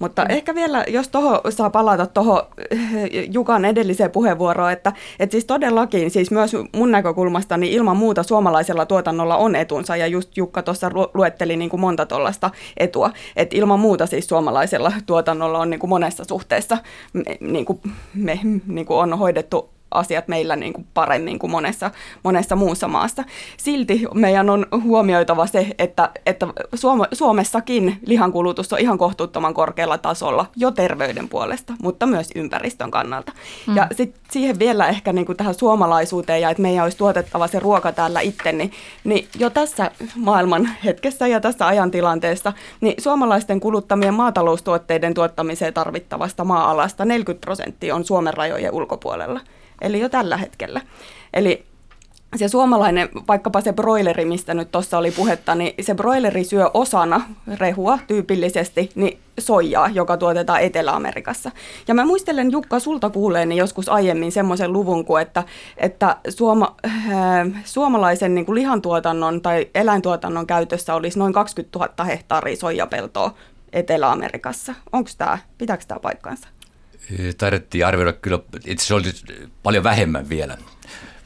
[0.00, 0.30] Mutta mm.
[0.30, 2.80] ehkä vielä, jos toho, saa palata tuohon eh,
[3.32, 8.86] Jukan edelliseen puheenvuoroon, että, että siis todellakin, siis myös mun näkökulmasta, niin ilman muuta suomalaisella
[8.86, 13.80] tuotannolla on etunsa, ja just Jukka tuossa luetteli niin kuin monta tuollaista etua, että ilman
[13.80, 16.78] muuta siis suomalaisella tuotannolla on niin kuin monessa suhteessa
[17.40, 17.80] niin kuin
[18.14, 21.90] me niin kuin on hoidettu asiat meillä niin kuin paremmin kuin monessa,
[22.24, 23.24] monessa muussa maassa.
[23.56, 26.46] Silti meidän on huomioitava se, että, että
[27.12, 33.32] Suomessakin lihankulutus on ihan kohtuuttoman korkealla tasolla jo terveyden puolesta, mutta myös ympäristön kannalta.
[33.66, 33.76] Mm.
[33.76, 37.58] Ja sit siihen vielä ehkä niin kuin tähän suomalaisuuteen ja että meidän olisi tuotettava se
[37.58, 38.72] ruoka täällä itse, niin,
[39.04, 47.04] niin jo tässä maailman hetkessä ja tässä ajantilanteessa, niin suomalaisten kuluttamien maataloustuotteiden tuottamiseen tarvittavasta maa-alasta
[47.04, 49.40] 40 prosenttia on Suomen rajojen ulkopuolella
[49.80, 50.80] eli jo tällä hetkellä.
[51.34, 51.70] Eli
[52.36, 57.20] se suomalainen, vaikkapa se broileri, mistä nyt tuossa oli puhetta, niin se broileri syö osana
[57.58, 61.50] rehua tyypillisesti niin soijaa, joka tuotetaan Etelä-Amerikassa.
[61.88, 65.44] Ja mä muistelen Jukka sulta kuuleeni joskus aiemmin semmoisen luvun, kuin että,
[65.76, 66.92] että suoma, äh,
[67.64, 73.34] suomalaisen niin kuin lihantuotannon tai eläintuotannon käytössä olisi noin 20 000 hehtaaria soijapeltoa
[73.72, 74.74] Etelä-Amerikassa.
[74.92, 76.48] Onko tämä, pitääkö tämä paikkansa?
[77.38, 80.58] Taidettiin arvioida kyllä, itse asiassa oli paljon vähemmän vielä.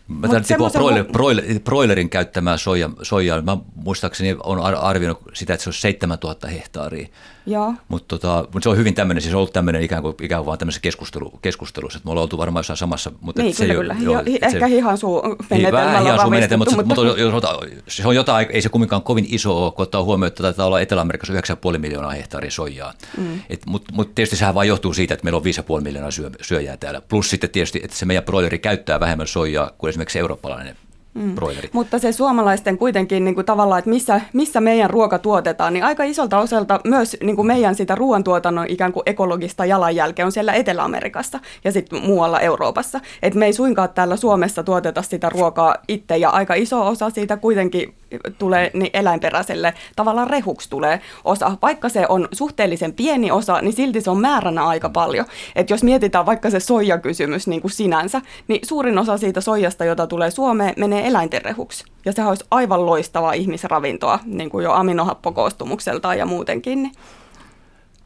[0.09, 3.43] Mä tarvitsin puhua broiler, broiler, broilerin käyttämää soija, soijaa.
[3.43, 7.09] Mä muistaakseni on arvioinut sitä, että se on 7000 hehtaaria.
[7.47, 7.75] Joo.
[7.89, 10.47] Mutta tota, mut se on hyvin tämmöinen, siis on ollut tämmöinen ikään kuin, ikään kuin
[10.47, 13.13] vaan tämmöisessä keskustelu, keskustelussa, että me ollaan oltu varmaan jossain samassa.
[13.21, 14.13] Mutta niin, se kyllä, kyllä.
[14.13, 18.69] Jo, ehkä hihansuu menetelmällä Vähän hihansuu menetelmä, mutta, mutta, mutta, se on jotain, ei se
[18.69, 21.33] kumminkaan kovin iso ole, kun ottaa huomioon, että taitaa olla Etelä-Amerikassa
[21.73, 22.93] 9,5 miljoonaa hehtaaria soijaa.
[23.17, 23.41] Mm.
[23.67, 27.01] Mutta mut tietysti sehän vain johtuu siitä, että meillä on 5,5 miljoonaa syö, syöjää täällä.
[27.01, 30.77] Plus sitten tietysti, että se meidän broileri käyttää vähemmän soijaa kuin esimerkiksi eurooppalainen
[31.15, 31.35] mm.
[31.73, 36.05] Mutta se suomalaisten kuitenkin niin kuin tavallaan, että missä, missä meidän ruoka tuotetaan, niin aika
[36.05, 41.41] isolta osalta myös niin kuin meidän sitä ruoantuotannon ikään kuin ekologista jalanjälkeä on siellä Etelä-Amerikassa
[41.65, 43.01] ja sitten muualla Euroopassa.
[43.23, 47.37] Et me ei suinkaan täällä Suomessa tuoteta sitä ruokaa itse ja aika iso osa siitä
[47.37, 47.95] kuitenkin
[48.39, 51.57] tulee niin eläinperäiselle tavallaan rehuksi tulee osa.
[51.63, 55.27] Vaikka se on suhteellisen pieni osa, niin silti se on määränä aika paljon.
[55.57, 60.07] Et jos mietitään vaikka se soijakysymys niin kuin sinänsä, niin suurin osa siitä soijasta, jota
[60.07, 61.85] tulee Suomeen, menee eläinten rehuksi.
[62.05, 66.83] Ja sehän olisi aivan loistavaa ihmisravintoa, niin kuin jo aminohappokoostumukseltaan ja muutenkin.
[66.83, 66.93] Niin.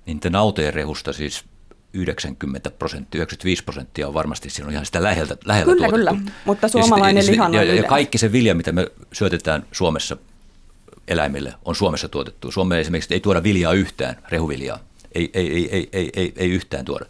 [0.07, 1.45] Niin nautojen rehusta siis
[1.93, 5.97] 90 prosenttia, 95 prosenttia on varmasti siinä on ihan sitä läheltä, läheltä Kyllä, tuotettu.
[5.97, 10.17] kyllä, mutta suomalainen ja, lihan ja, ja, ja kaikki se vilja, mitä me syötetään Suomessa
[11.09, 12.53] eläimille, on Suomessa tuotettu.
[12.53, 14.79] Suomeen esimerkiksi ei tuoda viljaa yhtään, rehuviljaa.
[15.15, 17.05] Ei, ei, ei, ei, ei, ei, ei yhtään tuoda.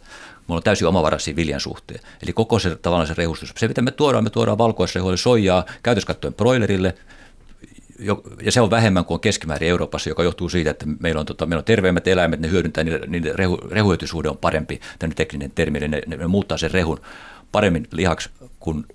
[0.47, 1.99] Mulla on täysin omavaraisia viljan suhteen.
[2.23, 3.53] Eli koko se tavallaan se rehustus.
[3.57, 6.95] Se, mitä me tuodaan, me tuodaan valkoisrehuille soijaa, käytöskattojen broilerille,
[8.41, 11.59] ja se on vähemmän kuin keskimäärin Euroopassa, joka johtuu siitä, että meillä on, tota, meillä
[11.59, 15.87] on terveemmät eläimet, ne hyödyntää, niiden, niiden rehu, rehuetysuhde on parempi, tämmöinen tekninen termi, ne,
[15.87, 17.01] ne, ne muuttaa sen rehun
[17.51, 18.85] paremmin lihaksi kuin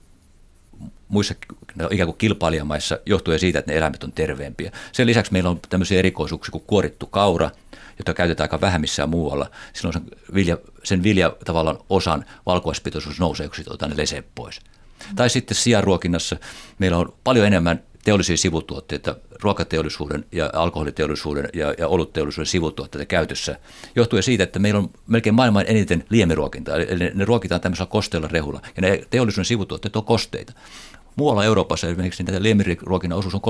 [1.08, 1.34] muissa
[1.74, 4.72] no, ikään kuin kilpailijamaissa johtuen siitä, että ne eläimet on terveempiä.
[4.92, 7.50] Sen lisäksi meillä on tämmöisiä erikoisuuksia kuin kuorittu kaura,
[7.98, 9.50] jota käytetään aika vähän missään muualla.
[9.72, 10.02] Silloin sen
[10.34, 14.60] vilja, sen vilja tavallaan osan valkuaispitoisuus nousee, kun sitten otetaan ne pois.
[15.16, 16.36] Tai sitten sijaruokinnassa
[16.78, 23.58] meillä on paljon enemmän teollisia sivutuotteita, ruokateollisuuden ja alkoholiteollisuuden ja, ja olutteollisuuden sivutuotteita käytössä,
[23.96, 28.60] johtuen siitä, että meillä on melkein maailman eniten liemiruokintaa, eli ne ruokitaan tämmöisellä kosteella rehulla,
[28.76, 30.52] ja ne teollisuuden sivutuotteet on kosteita.
[31.16, 33.40] Muualla Euroopassa esimerkiksi niin liemiruokinnan osuus on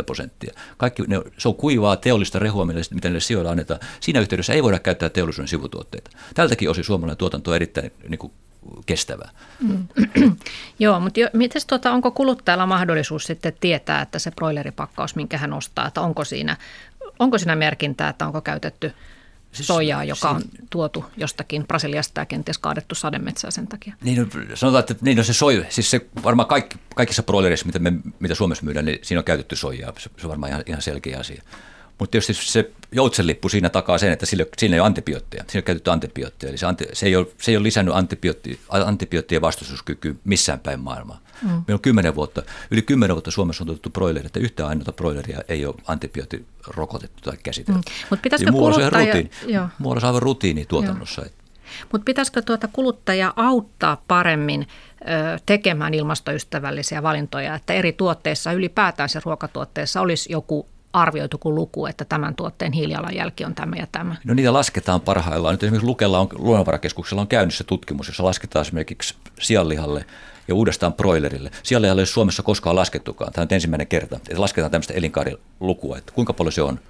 [0.00, 0.54] 3-40 prosenttia.
[0.76, 3.80] Kaikki, ne, se on kuivaa teollista rehua, mitä niille sijoilla annetaan.
[4.00, 6.10] Siinä yhteydessä ei voida käyttää teollisuuden sivutuotteita.
[6.34, 8.32] Tältäkin osin suomalainen tuotanto on erittäin niin kuin,
[8.86, 9.30] kestävää.
[9.60, 9.88] Mm.
[10.78, 15.52] Joo, mutta jo, mites, tuota, onko kuluttajalla mahdollisuus sitten tietää, että se broileripakkaus, minkä hän
[15.52, 16.56] ostaa, että onko siinä,
[17.18, 18.92] onko siinä merkintää, että onko käytetty
[19.52, 23.94] siis, soijaa, joka on tuotu jostakin Brasiliasta ja kenties kaadettu sademetsää sen takia?
[24.02, 27.92] Niin, sanotaan, että niin, no se soija, siis se varmaan kaikki, kaikissa broilerissa, mitä, me,
[28.20, 29.92] mitä Suomessa myydään, niin siinä on käytetty soijaa.
[29.98, 31.42] Se, se on varmaan ihan, ihan selkeä asia.
[31.98, 35.44] Mutta tietysti se joutsenlippu siinä takaa sen, että sillä, siinä ei ole antibiootteja.
[35.48, 36.50] Siinä on käytetty antibiootteja.
[36.50, 40.80] Eli se, anti, se, ei ole, se ei ole lisännyt antibiootti, antibioottien vastustuskykyä missään päin
[40.80, 41.20] maailmaa.
[41.42, 41.48] Mm.
[41.48, 45.38] Meillä on kymmenen vuotta, yli kymmenen vuotta Suomessa on tuotettu broileri, että yhtään ainoata broileria
[45.48, 47.80] ei ole antibiooti rokotettu tai käsitelty.
[47.80, 47.94] Mm.
[48.10, 48.90] Mutta pitäisikö Eli kuluttaja...
[48.90, 49.30] Rutiini,
[49.78, 51.22] muualla se aivan rutiini tuotannossa.
[51.92, 54.66] Mutta pitäisikö tuota kuluttaja auttaa paremmin
[55.00, 55.04] ö,
[55.46, 62.04] tekemään ilmastoystävällisiä valintoja, että eri tuotteissa, ylipäätään se ruokatuotteessa olisi joku arvioitu kuin luku, että
[62.04, 64.16] tämän tuotteen hiilijalanjälki on tämä ja tämä?
[64.24, 65.54] No niitä lasketaan parhaillaan.
[65.54, 70.04] Nyt esimerkiksi Lukella on, luonnonvarakeskuksella on käynnissä tutkimus, jossa lasketaan esimerkiksi sianlihalle
[70.48, 71.50] ja uudestaan broilerille.
[71.62, 73.32] Sianlihalle ei Suomessa koskaan laskettukaan.
[73.32, 76.80] Tämä on ensimmäinen kerta, että lasketaan tämmöistä elinkaarilukua, että kuinka paljon se on.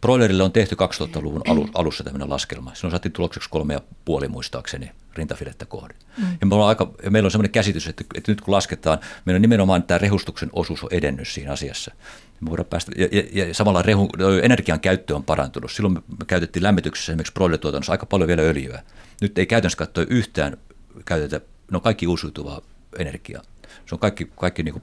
[0.00, 1.42] Broilerille on tehty 2000-luvun
[1.74, 2.74] alussa tämmöinen laskelma.
[2.74, 5.96] Silloin saatiin tulokseksi kolme ja puoli muistaakseni rintafidettä kohden.
[6.18, 6.24] Mm.
[6.40, 9.42] Ja, me aika, ja meillä on sellainen käsitys, että, että nyt kun lasketaan, meillä on
[9.42, 11.94] nimenomaan tämä rehustuksen osuus on edennyt siinä asiassa.
[12.40, 14.08] Me voidaan päästä, ja, ja, ja samalla rehu,
[14.42, 15.72] energian käyttö on parantunut.
[15.72, 18.82] Silloin me käytettiin lämmityksessä esimerkiksi broilerituotannossa aika paljon vielä öljyä.
[19.20, 20.56] Nyt ei käytännössä katsoa yhtään
[21.04, 22.60] käytetä, no kaikki uusiutuvaa
[22.98, 23.42] energiaa.
[23.86, 24.82] Se on kaikki, kaikki niin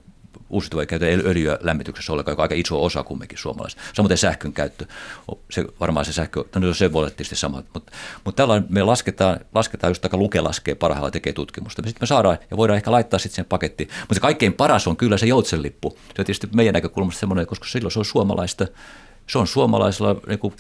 [0.50, 3.84] uusiutuva ei käytä öljyä lämmityksessä ollenkaan, joka on aika iso osa kumminkin suomalaisista.
[3.94, 4.86] Samoin sähkön käyttö,
[5.52, 7.92] se, varmaan se sähkö, no se voi olla tietysti sama, mutta,
[8.26, 11.82] mutta tällä me lasketaan, lasketaan just aika Luke laskee parhailla tekee tutkimusta.
[11.86, 13.90] Sitten me saadaan ja voidaan ehkä laittaa sitten sen pakettiin.
[14.00, 15.90] Mutta se kaikkein paras on kyllä se joutsenlippu.
[15.90, 18.68] Se on tietysti meidän näkökulmasta semmoinen, koska silloin se on suomalaista,
[19.28, 20.54] se on suomalaisella niin kuin,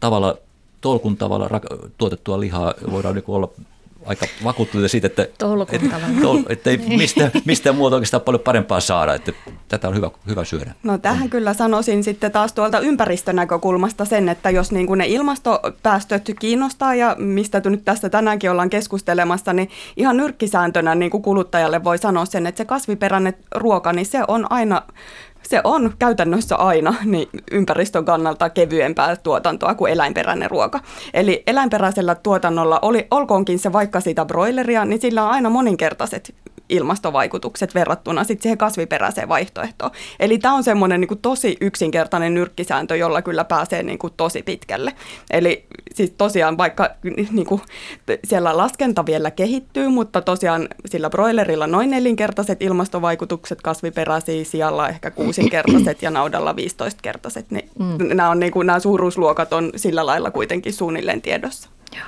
[0.00, 0.38] tavalla,
[0.80, 1.50] tolkun tavalla
[1.98, 3.50] tuotettua lihaa, voidaan niin olla
[4.06, 5.46] aika vakuuttuneita siitä, että, että,
[6.48, 6.98] että ei niin.
[6.98, 9.32] mistä, mistä muuta oikeastaan paljon parempaa saada, että
[9.68, 10.74] tätä on hyvä, hyvä syödä.
[10.82, 16.30] No tähän kyllä sanoisin sitten taas tuolta ympäristönäkökulmasta sen, että jos niin kuin ne ilmastopäästöt
[16.38, 21.98] kiinnostaa ja mistä nyt tässä tänäänkin ollaan keskustelemassa, niin ihan nyrkkisääntönä niin kuin kuluttajalle voi
[21.98, 24.82] sanoa sen, että se kasviperäinen ruoka, niin se on aina
[25.48, 30.80] se on käytännössä aina niin ympäristön kannalta kevyempää tuotantoa kuin eläinperäinen ruoka.
[31.14, 36.34] Eli eläinperäisellä tuotannolla, oli, olkoonkin se vaikka sitä broileria, niin sillä on aina moninkertaiset
[36.68, 39.90] ilmastovaikutukset verrattuna sit siihen kasviperäiseen vaihtoehtoon.
[40.20, 44.92] Eli tämä on semmoinen niin tosi yksinkertainen nyrkkisääntö, jolla kyllä pääsee niin kuin tosi pitkälle.
[45.30, 46.90] Eli siis tosiaan vaikka
[47.30, 47.60] niin kuin,
[48.24, 56.02] siellä laskenta vielä kehittyy, mutta tosiaan sillä broilerilla noin nelinkertaiset ilmastovaikutukset, kasviperäisiä sijalla ehkä kuusinkertaiset
[56.02, 57.50] ja naudalla 15-kertaiset.
[57.50, 58.16] Niin mm.
[58.16, 61.68] nämä, on, niin kuin, nämä suuruusluokat on sillä lailla kuitenkin suunnilleen tiedossa.
[61.96, 62.06] Joo.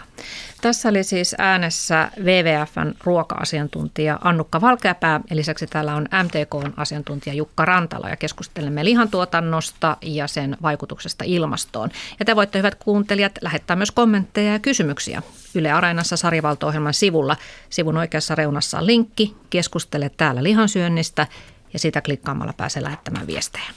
[0.61, 8.17] Tässä oli siis äänessä WWFn ruoka-asiantuntija Annukka Valkeapää lisäksi täällä on MTK-asiantuntija Jukka Rantala ja
[8.17, 11.91] keskustelemme lihantuotannosta ja sen vaikutuksesta ilmastoon.
[12.19, 15.23] Ja te voitte hyvät kuuntelijat lähettää myös kommentteja ja kysymyksiä
[15.55, 17.37] Yle Areenassa sarjavalto-ohjelman sivulla.
[17.71, 21.27] Sivun oikeassa reunassa on linkki, keskustele täällä lihansyönnistä
[21.73, 23.71] ja sitä klikkaamalla pääsee lähettämään viestejä.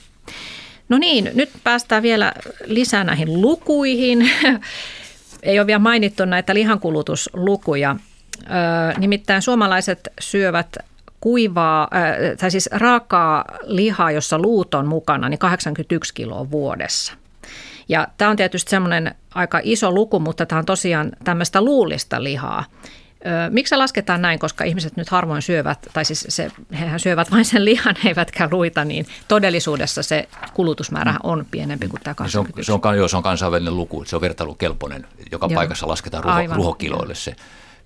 [0.89, 2.33] No niin, nyt päästään vielä
[2.65, 4.31] lisää näihin lukuihin.
[5.43, 7.95] Ei ole vielä mainittu näitä lihankulutuslukuja.
[8.97, 10.77] Nimittäin suomalaiset syövät
[11.21, 11.89] kuivaa,
[12.39, 17.13] tai siis raakaa lihaa, jossa luut on mukana, niin 81 kiloa vuodessa.
[17.89, 22.65] Ja tämä on tietysti semmoinen aika iso luku, mutta tämä on tosiaan tämmöistä luullista lihaa.
[23.49, 27.45] Miksi se lasketaan näin, koska ihmiset nyt harvoin syövät, tai siis se, hehän syövät vain
[27.45, 32.65] sen lihan, eivätkä luita, niin todellisuudessa se kulutusmäärä on pienempi kuin tämä 21.
[32.65, 35.55] Se on, se on, joo, se on kansainvälinen luku, se on vertailukelpoinen, joka joo.
[35.55, 37.35] paikassa lasketaan ruho, ruhokiloille se.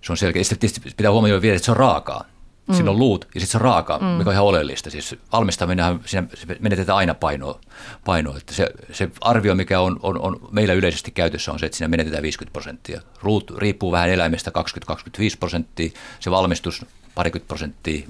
[0.01, 0.43] Se on selkeä.
[0.43, 2.25] Sitten pitää huomioida vielä, että se on raakaa.
[2.67, 2.75] Mm.
[2.75, 4.05] Siinä on luut ja sitten se raaka, mm.
[4.05, 4.89] mikä on ihan oleellista.
[4.89, 6.27] Siis valmistaminen, siinä
[6.59, 7.59] menetetään aina painoa.
[8.05, 8.37] painoa.
[8.37, 11.87] Että se, se arvio, mikä on, on, on meillä yleisesti käytössä, on se, että siinä
[11.87, 13.01] menetetään 50 prosenttia.
[13.21, 14.51] Ruut riippuu vähän eläimestä
[14.91, 14.93] 20-25
[15.39, 18.05] prosenttia, se valmistus parikymmentä prosenttia, 15-20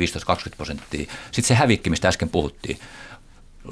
[0.57, 1.11] prosenttia.
[1.31, 2.79] Sitten se hävikki, mistä äsken puhuttiin.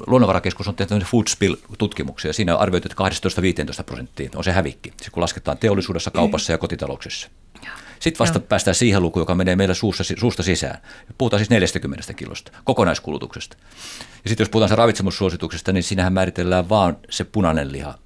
[0.06, 2.32] Luonnonvarakeskus on tehnyt food spill-tutkimuksia.
[2.32, 3.22] Siinä on arvioitu, että
[3.80, 7.28] 12-15 prosenttia on se hävikki, kun lasketaan teollisuudessa, kaupassa ja kotitalouksissa.
[8.04, 8.46] Sitten vasta Joo.
[8.48, 10.78] päästään siihen lukuun, joka menee meillä suusta, suusta sisään.
[11.18, 13.56] Puhutaan siis 40 kilosta kokonaiskulutuksesta.
[14.24, 17.98] Ja sitten jos puhutaan se ravitsemussuosituksesta, niin siinähän määritellään vaan se punainen liha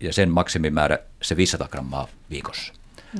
[0.00, 2.72] ja sen maksimimäärä se 500 grammaa viikossa.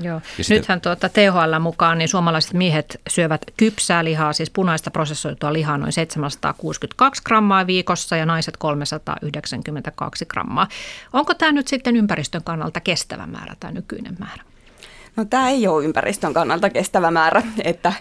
[0.02, 0.20] Joo.
[0.36, 5.78] sitten, Nythän tuota THL mukaan niin suomalaiset miehet syövät kypsää lihaa, siis punaista prosessoitua lihaa
[5.78, 10.68] noin 762 grammaa viikossa ja naiset 392 grammaa.
[11.12, 14.47] Onko tämä nyt sitten ympäristön kannalta kestävä määrä, tämä nykyinen määrä?
[15.18, 17.92] No tämä ei ole ympäristön kannalta kestävä määrä, että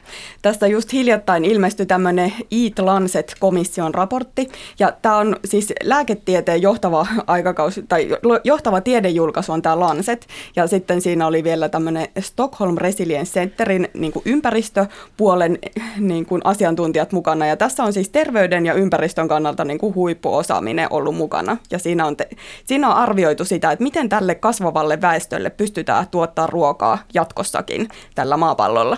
[0.42, 4.50] tästä just hiljattain ilmestyi tämmöinen Eat Lancet-komission raportti,
[4.80, 8.10] ja tämä on siis lääketieteen johtava aikakausi, tai
[8.44, 14.12] johtava tiedejulkaisu on tämä Lancet, ja sitten siinä oli vielä tämmöinen Stockholm Resilience Centerin niin
[14.12, 15.60] kuin ympäristöpuolen
[16.00, 20.88] niin kuin asiantuntijat mukana, ja tässä on siis terveyden ja ympäristön kannalta niin kuin huippuosaaminen
[20.90, 22.30] ollut mukana, ja siinä on, te,
[22.66, 28.98] siinä on arvioitu sitä, että miten tälle kasvavalle väestölle pystytään tuottaa ruokaa jatkossakin tällä maapallolla.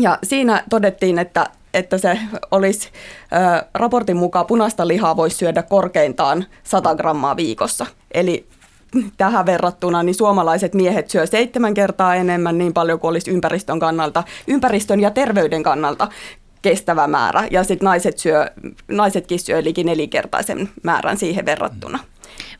[0.00, 2.18] Ja siinä todettiin, että, että se
[2.50, 2.90] olisi
[3.74, 7.86] raportin mukaan punaista lihaa voisi syödä korkeintaan 100 grammaa viikossa.
[8.14, 8.46] Eli
[9.16, 14.24] tähän verrattuna niin suomalaiset miehet syö seitsemän kertaa enemmän niin paljon kuin olisi ympäristön kannalta,
[14.46, 16.08] ympäristön ja terveyden kannalta
[16.62, 17.48] kestävä määrä.
[17.50, 18.46] Ja sitten naiset syö,
[18.88, 21.98] naisetkin syö liki nelinkertaisen määrän siihen verrattuna.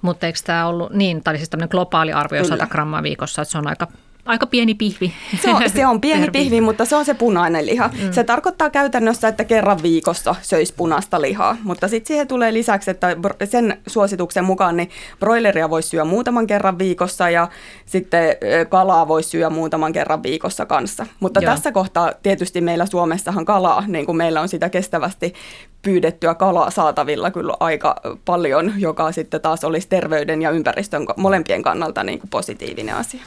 [0.03, 2.57] Mutta eikö tämä ollut niin, tai siis tämmöinen globaali arvio Kyllä.
[2.57, 3.89] 100 grammaa viikossa, että se on aika
[4.25, 5.13] aika pieni pihvi.
[5.43, 7.89] Se on, se on pieni pihvi, mutta se on se punainen liha.
[7.89, 8.13] Mm.
[8.13, 13.17] Se tarkoittaa käytännössä, että kerran viikossa söisi punaista lihaa, mutta sitten siihen tulee lisäksi, että
[13.45, 17.49] sen suosituksen mukaan niin broileria voisi syödä muutaman kerran viikossa ja
[17.87, 18.37] sitten
[18.69, 21.07] kalaa voisi syödä muutaman kerran viikossa kanssa.
[21.21, 21.53] Mutta Joo.
[21.53, 25.35] tässä kohtaa tietysti meillä Suomessahan kalaa, niin kuin meillä on sitä kestävästi
[25.83, 32.05] pyydettyä kalaa saatavilla kyllä aika paljon, joka sitten taas olisi terveyden ja ympäristön molempien kannalta
[32.05, 33.21] niin kuin positiivinen asia.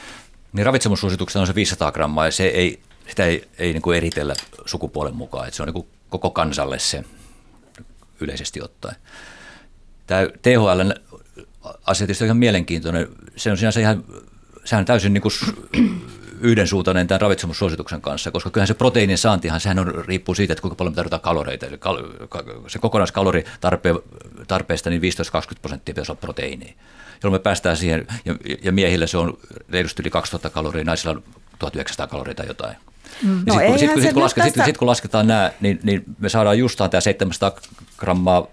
[0.55, 4.33] Niin ravitsemussuosituksena on se 500 grammaa ja se ei, sitä ei, ei niin kuin eritellä
[4.65, 7.03] sukupuolen mukaan, että se on niin kuin koko kansalle se
[8.19, 8.95] yleisesti ottaen.
[10.07, 10.91] Tämä THL
[11.85, 13.07] asia on ihan mielenkiintoinen.
[13.35, 14.03] Se on sinänsä ihan,
[14.65, 15.33] sehän on täysin niin kuin
[16.41, 20.75] yhdensuuntainen tämän ravitsemussuosituksen kanssa, koska kyllähän se proteiinin saantihan, sehän on, riippuu siitä, että kuinka
[20.75, 21.65] paljon me tarvitaan kaloreita.
[21.65, 22.03] Eli kal,
[22.67, 25.05] se kokonaiskaloritarpeesta niin 15-20
[25.61, 26.73] prosenttia pitäisi olla proteiiniä
[27.25, 29.37] jolloin me päästään siihen, ja, ja miehillä se on
[29.69, 31.21] reilusti yli 2000 kaloria, naisilla
[31.59, 32.75] 1900 kaloria tai jotain.
[33.23, 33.43] Mm.
[33.45, 36.03] No sitten kun, sit, kun, sit, kun, laske, sit, sit, kun lasketaan nämä, niin, niin
[36.19, 37.51] me saadaan justaan tämä 700
[37.97, 38.47] grammaa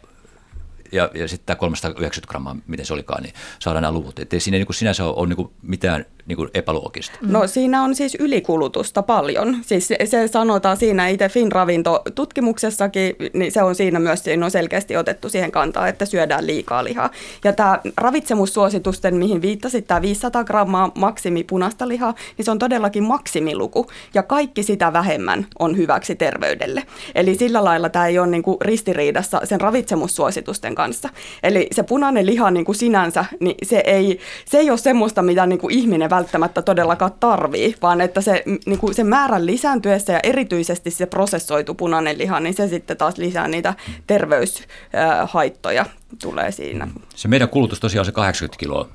[0.93, 4.19] ja, ja sitten tämä 390 grammaa, miten se olikaan, niin saadaan nämä luvut.
[4.19, 7.19] Että ei siinä niin kuin sinänsä ole, ole niin kuin mitään niin kuin epäloogista.
[7.23, 9.57] No siinä on siis ylikulutusta paljon.
[9.63, 14.97] Siis se, se sanotaan siinä itse Finravinto-tutkimuksessakin, niin se on siinä myös siinä on selkeästi
[14.97, 17.11] otettu siihen kantaa, että syödään liikaa lihaa.
[17.45, 23.03] Ja tämä ravitsemussuositusten, mihin viittasit, tämä 500 grammaa maksimi punaista lihaa, niin se on todellakin
[23.03, 23.87] maksimiluku.
[24.15, 26.83] Ja kaikki sitä vähemmän on hyväksi terveydelle.
[27.15, 31.09] Eli sillä lailla tämä ei ole niin kuin ristiriidassa sen ravitsemussuositusten kanssa.
[31.43, 35.47] Eli se punainen liha niin kuin sinänsä, niin se ei, se ei ole semmoista, mitä
[35.47, 40.21] niin kuin ihminen välttämättä todellakaan tarvii, vaan että se, niin kuin se määrän lisääntyessä ja
[40.23, 43.75] erityisesti se prosessoitu punainen liha, niin se sitten taas lisää niitä
[44.07, 45.87] terveyshaittoja
[46.23, 46.89] tulee siinä.
[47.15, 48.89] Se meidän kulutus tosiaan se 80 kiloa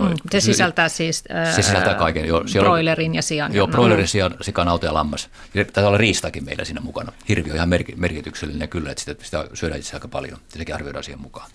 [0.00, 2.24] Mm, se sisältää siis ää, se sisältää kaiken.
[2.24, 3.54] Joo, broilerin ja sian.
[3.54, 5.30] Joo, broilerin, sian, sikanauta ja lammas.
[5.52, 7.12] Taitaa olla riistakin meillä siinä mukana.
[7.28, 10.38] Hirvi on ihan merkityksellinen kyllä, että sitä, sitä syödään itse aika paljon.
[10.48, 11.50] Sekin arvioidaan siihen mukaan.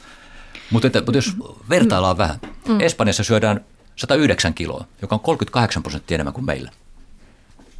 [0.71, 1.33] Mutta, että, mutta jos
[1.69, 2.17] vertaillaan mm.
[2.17, 2.35] vähän.
[2.67, 2.79] Mm.
[2.79, 3.65] Espanjassa syödään
[3.99, 6.71] 109 kiloa, joka on 38 prosenttia enemmän kuin meillä.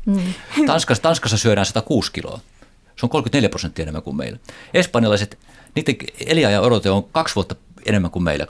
[0.06, 0.34] Mm.
[0.66, 2.40] Tanskassa, Tanskassa syödään 106 kiloa.
[2.96, 4.40] Se on 34 prosenttia enemmän kuin meillä.
[4.74, 5.38] Espanjalaiset,
[5.76, 7.56] niiden eliajan odote on kaksi vuotta
[7.86, 8.46] enemmän kuin meillä,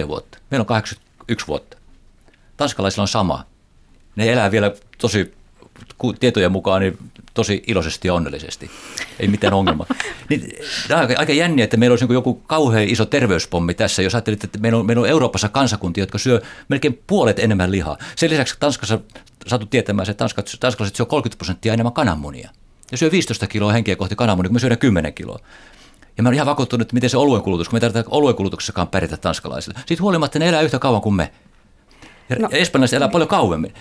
[0.00, 0.38] 83,4 vuotta.
[0.50, 1.76] Meillä on 81 vuotta.
[2.56, 3.44] Tanskalaisilla on sama.
[4.16, 5.34] Ne elää vielä tosi
[6.20, 6.98] tietojen mukaan niin
[7.34, 8.70] tosi iloisesti ja onnellisesti.
[9.20, 9.86] Ei mitään ongelmaa.
[10.28, 10.52] Niin,
[10.88, 14.44] tämä on aika jänniä, että meillä olisi niin joku kauhean iso terveyspommi tässä, jos ajattelit,
[14.44, 17.98] että meillä on, meillä on Euroopassa kansakuntia, jotka syö melkein puolet enemmän lihaa.
[18.16, 19.00] Sen lisäksi Tanskassa
[19.46, 20.26] saatu tietämään, että
[20.60, 22.50] tanskalaiset syö 30 prosenttia enemmän kananmunia.
[22.92, 25.38] Ja syö 15 kiloa henkeä kohti kananmunia, kun me syödään 10 kiloa.
[26.16, 28.88] Ja mä olen ihan vakuuttunut, että miten se oluen kulutus, kun me tarvitaan oluen kulutuksessakaan
[28.88, 29.78] pärjätä tanskalaisille.
[29.86, 31.32] Siitä huolimatta ne elää yhtä kauan kuin me.
[32.30, 32.48] Ja, no.
[32.52, 33.74] ja espanjalaiset elää paljon kauemmin.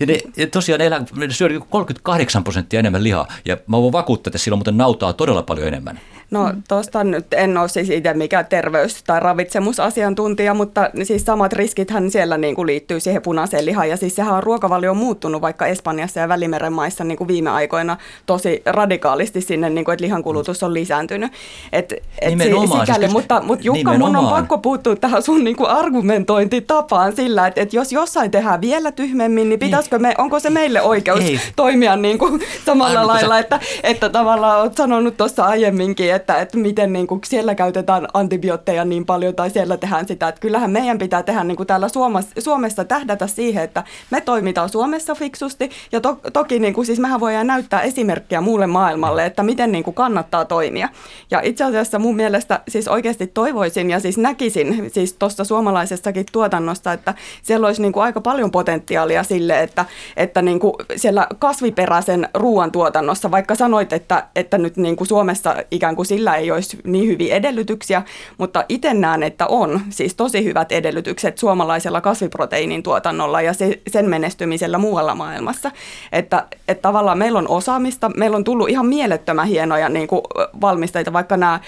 [0.00, 3.28] Ja, ne, ja tosiaan ne, elää, ne syö 38 prosenttia enemmän lihaa.
[3.44, 6.00] Ja mä voin vakuuttaa, että sillä on muuten nautaa todella paljon enemmän.
[6.30, 12.10] No tuosta nyt en ole siis itse mikään terveys- tai ravitsemusasiantuntija, mutta siis samat riskithän
[12.10, 13.88] siellä niin kuin liittyy siihen punaiseen lihaan.
[13.88, 17.96] Ja siis sehän on ruokavalio muuttunut vaikka Espanjassa ja Välimeren maissa niin kuin viime aikoina
[18.26, 21.32] tosi radikaalisti sinne, niin kuin, että lihankulutus on lisääntynyt.
[21.72, 22.86] Et, et nimenomaan.
[22.86, 24.24] Sikäli, siis, mutta, mutta Jukka, nimenomaan.
[24.24, 28.60] mun on pakko puuttua tähän sun niin kuin argumentointitapaan sillä, että, että jos jossain tehdään
[28.60, 31.40] vielä tyhmemmin, niin pitäisikö me, onko se meille oikeus Ei.
[31.56, 33.38] toimia niin kuin samalla Aivan, lailla, sä...
[33.38, 38.84] että, että tavallaan olet sanonut tuossa aiemminkin, että, että miten niin kuin siellä käytetään antibiootteja
[38.84, 40.28] niin paljon tai siellä tehdään sitä.
[40.28, 44.68] Että kyllähän meidän pitää tehdä niin kuin täällä Suomessa, Suomessa tähdätä siihen, että me toimitaan
[44.68, 49.42] Suomessa fiksusti ja to, toki niin kuin, siis mehän voidaan näyttää esimerkkiä muulle maailmalle, että
[49.42, 50.88] miten niin kuin kannattaa toimia.
[51.30, 56.92] Ja itse asiassa mun mielestä siis oikeasti toivoisin ja siis näkisin siis tuosta suomalaisestakin tuotannosta,
[56.92, 59.84] että siellä olisi niin kuin aika paljon potentiaalia sille, että,
[60.16, 65.96] että niin kuin siellä kasviperäisen ruoantuotannossa, vaikka sanoit, että, että nyt niin kuin Suomessa ikään
[65.96, 68.02] kuin sillä ei olisi niin hyviä edellytyksiä,
[68.38, 74.10] mutta itse näen, että on siis tosi hyvät edellytykset suomalaisella kasviproteiinin tuotannolla ja se, sen
[74.10, 75.70] menestymisellä muualla maailmassa.
[76.12, 80.22] Että, että tavallaan meillä on osaamista, meillä on tullut ihan mielettömän hienoja niin kuin
[80.60, 81.60] valmisteita, vaikka nämä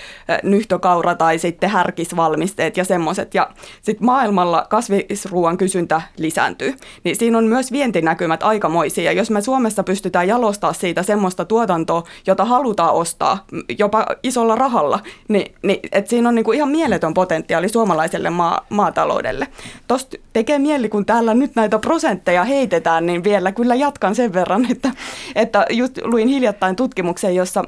[0.43, 3.35] nyhtökaura tai sitten härkisvalmisteet ja semmoiset.
[3.35, 3.51] Ja
[3.83, 9.13] sitten maailmalla kasvisruoan kysyntä lisääntyy, niin siinä on myös vientinäkymät aikamoisia.
[9.13, 13.45] Jos me Suomessa pystytään jalostaa siitä semmoista tuotantoa, jota halutaan ostaa
[13.79, 18.67] jopa isolla rahalla, niin, niin että siinä on niin kuin ihan mieletön potentiaali suomalaiselle maa,
[18.69, 19.49] maataloudelle.
[19.89, 24.67] Tuosta tekee mieli, kun täällä nyt näitä prosentteja heitetään, niin vielä kyllä jatkan sen verran,
[24.71, 24.91] että,
[25.35, 27.65] että just luin hiljattain tutkimuksen, jossa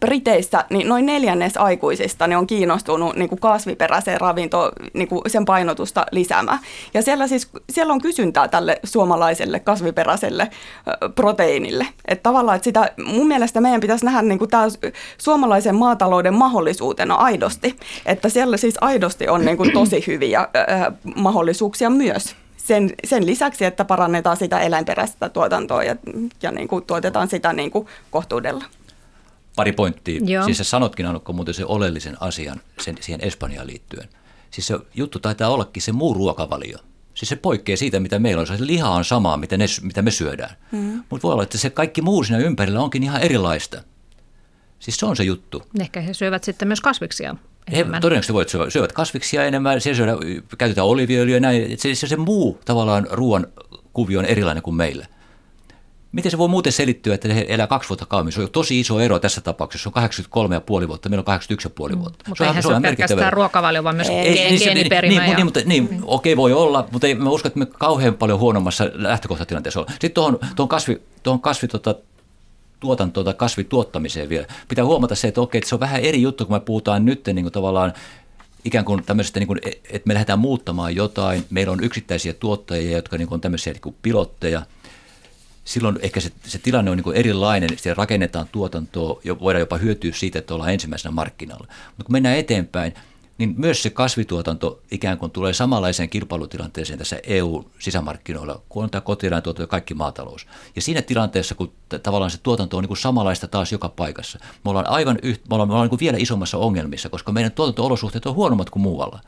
[0.00, 5.44] Briteissä niin noin neljännes aikuisista niin on kiinnostunut niin kuin kasviperäiseen ravintoon niin kuin sen
[5.44, 6.58] painotusta lisäämään.
[6.94, 10.50] Ja siellä, siis, siellä on kysyntää tälle suomalaiselle kasviperäiselle
[11.14, 11.86] proteiinille.
[12.08, 14.66] Että tavallaan että sitä, mun mielestä meidän pitäisi nähdä niin kuin tämä
[15.18, 17.76] suomalaisen maatalouden mahdollisuutena aidosti.
[18.06, 20.48] Että siellä siis aidosti on niin kuin tosi hyviä äh,
[21.16, 25.96] mahdollisuuksia myös sen, sen lisäksi, että parannetaan sitä eläinperäistä tuotantoa ja,
[26.42, 28.64] ja niin kuin tuotetaan sitä niin kuin kohtuudella
[29.56, 30.20] pari pointtia.
[30.24, 30.44] Joo.
[30.44, 34.08] Siis sä sanotkin Annukka muuten sen oleellisen asian sen, siihen Espanjaan liittyen.
[34.50, 36.78] Siis se juttu taitaa ollakin se muu ruokavalio.
[37.14, 38.46] Siis se poikkeaa siitä, mitä meillä on.
[38.46, 40.56] Se liha on samaa, mitä, ne, mitä me syödään.
[40.72, 41.02] Mm.
[41.10, 43.82] Mutta voi olla, että se kaikki muu siinä ympärillä onkin ihan erilaista.
[44.78, 45.62] Siis se on se juttu.
[45.80, 47.36] Ehkä he syövät sitten myös kasviksia
[47.66, 47.94] enemmän.
[47.94, 50.18] He todennäköisesti voivat syövät, syövät kasviksia enemmän, siellä syödään,
[50.58, 51.78] käytetään oliviöljyä ja näin.
[51.78, 53.46] Se, se, se muu tavallaan ruoan
[53.92, 55.06] kuvio on erilainen kuin meillä
[56.16, 58.32] Miten se voi muuten selittyä, että he elää kaksi vuotta kauemmin?
[58.32, 59.90] Se on tosi iso ero tässä tapauksessa.
[59.94, 59.98] Se
[60.38, 60.52] on
[60.82, 61.40] 83,5 vuotta, meillä on
[61.92, 62.24] 81,5 vuotta.
[62.24, 65.20] Mm, mutta eihän se, se ole pelkästään ruokavalio, vaan myös ei, geeniperimä.
[65.20, 65.36] Niin, ja...
[65.36, 65.98] niin, mutta, niin mm.
[66.02, 69.92] okei voi olla, mutta ei, mä uskon, että me kauhean paljon huonommassa lähtökohtatilanteessa ollaan.
[69.92, 71.94] Sitten tuohon, tuohon kasvi, tuohon kasvi tota,
[72.80, 74.46] tuotantoon tai kasvituottamiseen vielä.
[74.68, 77.26] Pitää huomata se, että okei, että se on vähän eri juttu, kun me puhutaan nyt
[77.26, 77.92] niin kuin tavallaan
[78.64, 81.44] ikään kuin tämmöisestä, niin kuin, että me lähdetään muuttamaan jotain.
[81.50, 84.62] Meillä on yksittäisiä tuottajia, jotka niin kuin on tämmöisiä niin kuin pilotteja.
[85.66, 90.12] Silloin ehkä se, se tilanne on niin kuin erilainen, siellä rakennetaan tuotantoa, voidaan jopa hyötyä
[90.14, 91.66] siitä, että ollaan ensimmäisenä markkinalla.
[91.86, 92.94] Mutta kun mennään eteenpäin,
[93.38, 99.62] niin myös se kasvituotanto ikään kuin tulee samanlaiseen kilpailutilanteeseen tässä EU-sisämarkkinoilla, kun on tämä kotieläintuotanto
[99.62, 100.46] ja kaikki maatalous.
[100.76, 104.38] Ja siinä tilanteessa, kun t- tavallaan se tuotanto on niin kuin samanlaista taas joka paikassa,
[104.64, 107.52] me ollaan aivan yht, me ollaan, me ollaan niin kuin vielä isommassa ongelmissa, koska meidän
[107.52, 109.20] tuotanto-olosuhteet on huonommat kuin muualla.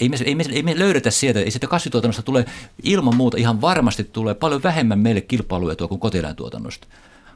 [0.00, 2.44] Ei me, ei me, ei me löydetä sieltä, ei sitä kasvituotannosta tulee
[2.82, 6.86] ilman muuta ihan varmasti tulee paljon vähemmän meille kilpailuetua kuin kotieläintuotannosta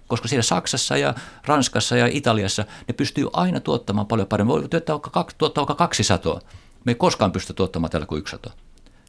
[0.08, 1.14] koska siellä Saksassa ja
[1.46, 4.54] Ranskassa ja Italiassa ne pystyy aina tuottamaan paljon paremmin.
[4.54, 6.40] Voi tuottaa vaikka, kaksi satoa.
[6.84, 8.50] Me ei koskaan pysty tuottamaan tällä kuin yksi sato.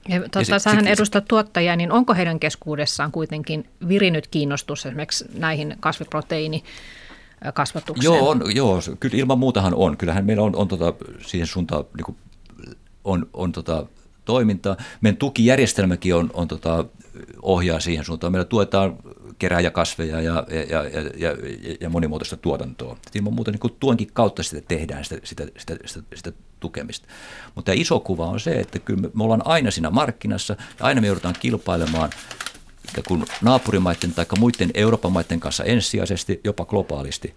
[0.09, 6.63] Ja tuota, sähän edustat tuottajia, niin onko heidän keskuudessaan kuitenkin virinyt kiinnostus esimerkiksi näihin kasviproteiini
[7.53, 8.05] kasvatukseen?
[8.05, 9.97] Joo, on, joo, kyllä ilman muutahan on.
[9.97, 10.93] Kyllähän meillä on, on tota,
[11.25, 12.17] siihen suuntaan niin kuin,
[13.03, 13.85] on, on tota,
[14.25, 14.77] toimintaa.
[15.01, 16.85] Meidän tukijärjestelmäkin on, on tota,
[17.41, 18.31] ohjaa siihen suuntaan.
[18.31, 18.97] Meillä tuetaan
[19.39, 21.35] kerääjäkasveja ja, ja, ja, ja,
[21.81, 22.97] ja monimuotoista tuotantoa.
[23.07, 27.07] Et ilman muuta niin tuonkin kautta sitä tehdään sitä, sitä, sitä, sitä, sitä tukemista.
[27.55, 31.07] Mutta iso kuva on se, että kyllä me, ollaan aina siinä markkinassa ja aina me
[31.07, 32.09] joudutaan kilpailemaan
[33.07, 37.33] kun naapurimaiden tai muiden Euroopan maiden kanssa ensisijaisesti, jopa globaalisti.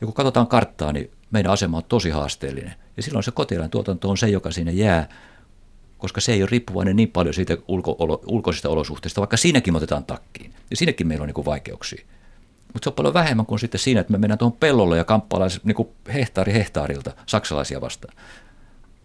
[0.00, 2.74] Ja kun katsotaan karttaa, niin meidän asema on tosi haasteellinen.
[2.96, 5.08] Ja silloin se kotieläintuotanto on se, joka sinne jää
[5.98, 10.52] koska se ei ole riippuvainen niin paljon siitä ulko- ulkoisista olosuhteista, vaikka siinäkin otetaan takkiin.
[10.70, 12.04] Ja siinäkin meillä on niin vaikeuksia.
[12.72, 15.50] Mutta se on paljon vähemmän kuin sitten siinä, että me mennään tuohon pellolle ja kamppaillaan
[15.64, 18.14] niin hehtaari hehtaarilta saksalaisia vastaan.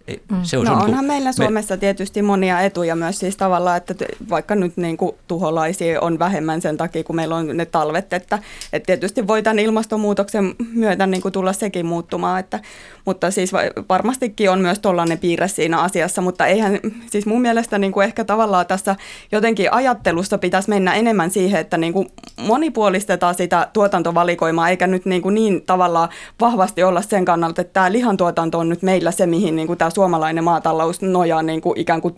[0.07, 0.37] Mm.
[0.43, 1.79] se on, no onhan niin meillä Suomessa me...
[1.79, 3.95] tietysti monia etuja myös siis tavallaan, että
[4.29, 8.39] vaikka nyt niin kuin tuholaisia on vähemmän sen takia, kun meillä on ne talvet, että,
[8.73, 12.59] että tietysti voi tämän ilmastonmuutoksen myötä niin kuin tulla sekin muuttumaan, että,
[13.05, 13.51] mutta siis
[13.89, 16.79] varmastikin on myös tuollainen piirre siinä asiassa, mutta eihän
[17.11, 18.95] siis mun mielestä niin kuin ehkä tavallaan tässä
[19.31, 25.21] jotenkin ajattelussa pitäisi mennä enemmän siihen, että niin kuin monipuolistetaan sitä tuotantovalikoimaa, eikä nyt niin,
[25.21, 29.55] kuin niin tavallaan vahvasti olla sen kannalta, että tämä lihantuotanto on nyt meillä se, mihin
[29.55, 32.15] niin kuin tämä suomalainen maatalous nojaa niin kuin ikään kuin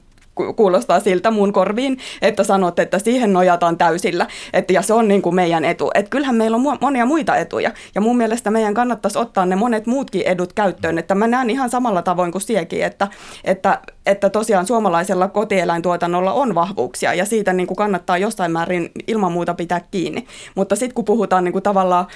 [0.55, 5.21] kuulostaa siltä mun korviin, että sanot, että siihen nojataan täysillä, että, ja se on niin
[5.21, 5.91] kuin meidän etu.
[5.93, 9.85] Että kyllähän meillä on monia muita etuja, ja mun mielestä meidän kannattaisi ottaa ne monet
[9.85, 13.07] muutkin edut käyttöön, että mä näen ihan samalla tavoin kuin siekin, että,
[13.43, 19.31] että, että tosiaan suomalaisella kotieläintuotannolla on vahvuuksia, ja siitä niin kuin kannattaa jossain määrin ilman
[19.31, 20.27] muuta pitää kiinni.
[20.55, 22.07] Mutta sitten kun puhutaan niin kuin tavallaan,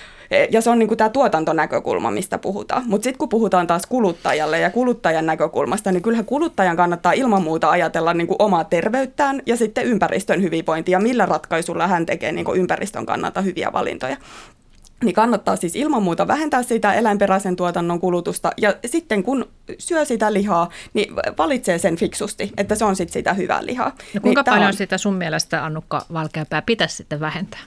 [0.51, 4.59] ja se on niin kuin tämä tuotantonäkökulma, mistä puhutaan, mutta sitten kun puhutaan taas kuluttajalle
[4.59, 9.41] ja kuluttajan näkökulmasta, niin kyllähän kuluttajan kannattaa ilman muuta ajatella, ajatella niin kuin omaa terveyttään
[9.45, 14.18] ja sitten ympäristön hyvinvointia, millä ratkaisulla hän tekee niin kuin ympäristön kannalta hyviä valintoja
[15.03, 18.51] niin kannattaa siis ilman muuta vähentää sitä eläinperäisen tuotannon kulutusta.
[18.58, 19.45] Ja sitten kun
[19.80, 23.91] syö sitä lihaa, niin valitsee sen fiksusti, että se on sitten sitä hyvää lihaa.
[24.14, 24.74] No kuinka niin paljon on...
[24.74, 27.60] sitä sun mielestä, Annukka Valkeapää, pitäisi sitten vähentää?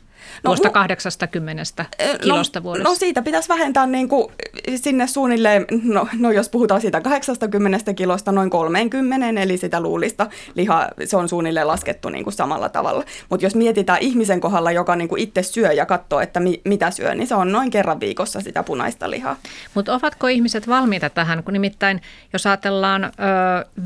[0.45, 1.85] No, tuosta 80
[2.23, 2.89] kilosta no, vuodessa?
[2.89, 4.33] No siitä pitäisi vähentää niin kuin
[4.77, 10.89] sinne suunnilleen, no, no jos puhutaan siitä 80 kilosta noin 30, eli sitä luulista lihaa,
[11.05, 13.05] se on suunnilleen laskettu niin kuin samalla tavalla.
[13.29, 16.91] Mutta jos mietitään ihmisen kohdalla, joka niin kuin itse syö ja katsoo, että mi, mitä
[16.91, 19.37] syö, niin se on noin kerran viikossa sitä punaista lihaa.
[19.75, 22.01] Mutta ovatko ihmiset valmiita tähän, kun nimittäin
[22.33, 23.09] jos ajatellaan ö,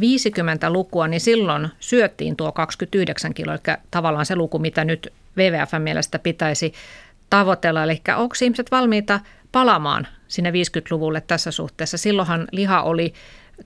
[0.01, 5.83] 50 lukua, niin silloin syöttiin tuo 29 kiloa, eli tavallaan se luku, mitä nyt WWFn
[5.83, 6.73] mielestä pitäisi
[7.31, 7.83] tavoitella.
[7.83, 9.21] Eli onko ihmiset valmiita
[9.53, 11.99] palaamaan sinne 50-luvulle tässä suhteessa?
[11.99, 13.15] Silloinhan liha oli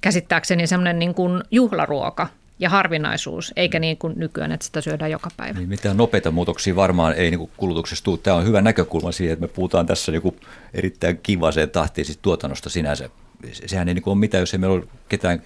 [0.00, 2.26] käsittääkseni semmoinen niin kuin juhlaruoka
[2.58, 5.58] ja harvinaisuus, eikä niin kuin nykyään, että sitä syödään joka päivä.
[5.58, 8.18] Niin, mitään nopeita muutoksia varmaan ei niin kulutuksessa tule.
[8.18, 10.40] Tämä on hyvä näkökulma siihen, että me puhutaan tässä niin
[10.74, 13.10] erittäin kivaseen tahtiin siis tuotannosta sinänsä.
[13.52, 15.42] Sehän ei niin ole mitään, jos ei meillä ole ketään,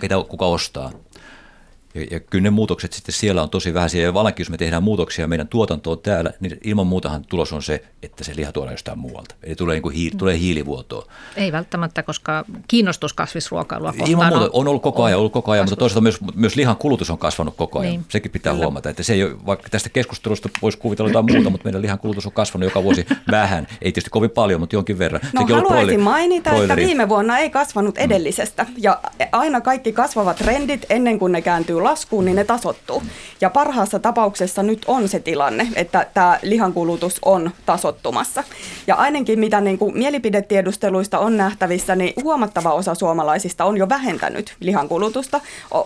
[0.00, 0.92] ketään kuka ostaa.
[1.94, 3.90] Ja, ja kyllä ne muutokset sitten siellä on tosi vähän.
[4.02, 7.82] Ja vallankin, jos me tehdään muutoksia meidän tuotantoon täällä, niin ilman muutahan tulos on se,
[8.02, 9.34] että se liha tuodaan jostain muualta.
[9.42, 11.06] Eli tulee, niin kuin hiil, tulee hiilivuotoa.
[11.36, 15.64] Ei välttämättä, koska kiinnostus kasvisruokailua kohtaan Ilman muuta on ollut koko ajan, ollut koko ajan
[15.64, 17.92] mutta toisaalta myös, myös lihan kulutus on kasvanut koko ajan.
[17.92, 18.04] Niin.
[18.08, 18.64] Sekin pitää Kyllä.
[18.64, 21.98] huomata, että se ei ole, vaikka tästä keskustelusta voisi kuvitella jotain muuta, mutta meidän lihan
[21.98, 23.66] kulutus on kasvanut joka vuosi vähän.
[23.70, 25.20] Ei tietysti kovin paljon, mutta jonkin verran.
[25.32, 26.72] No Sekin haluaisin broili, mainita, broileri.
[26.72, 28.66] että viime vuonna ei kasvanut edellisestä.
[28.76, 29.00] Ja
[29.32, 33.02] aina kaikki kasvavat trendit ennen kuin ne kääntyy kääntyy laskuun, niin ne tasottuu.
[33.40, 38.44] Ja parhaassa tapauksessa nyt on se tilanne, että tämä lihankulutus on tasottumassa.
[38.86, 44.56] Ja ainakin mitä niin kuin mielipidetiedusteluista on nähtävissä, niin huomattava osa suomalaisista on jo vähentänyt
[44.60, 45.40] lihankulutusta.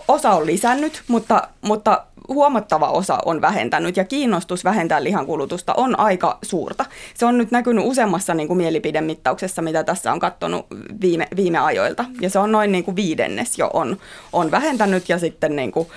[0.07, 6.37] Osa on lisännyt, mutta, mutta huomattava osa on vähentänyt ja kiinnostus vähentää lihankulutusta on aika
[6.41, 6.85] suurta.
[7.13, 10.65] Se on nyt näkynyt useammassa niin kuin mielipidemittauksessa, mitä tässä on katsonut
[11.01, 12.05] viime, viime ajoilta.
[12.21, 13.97] Ja se on noin niin kuin viidennes jo on,
[14.33, 15.87] on vähentänyt ja sitten niin kuin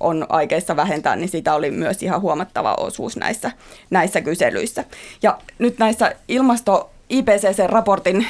[0.00, 3.52] on aikeissa vähentää, niin sitä oli myös ihan huomattava osuus näissä,
[3.90, 4.84] näissä kyselyissä.
[5.22, 8.26] Ja nyt näissä ilmasto, IPCC-raportin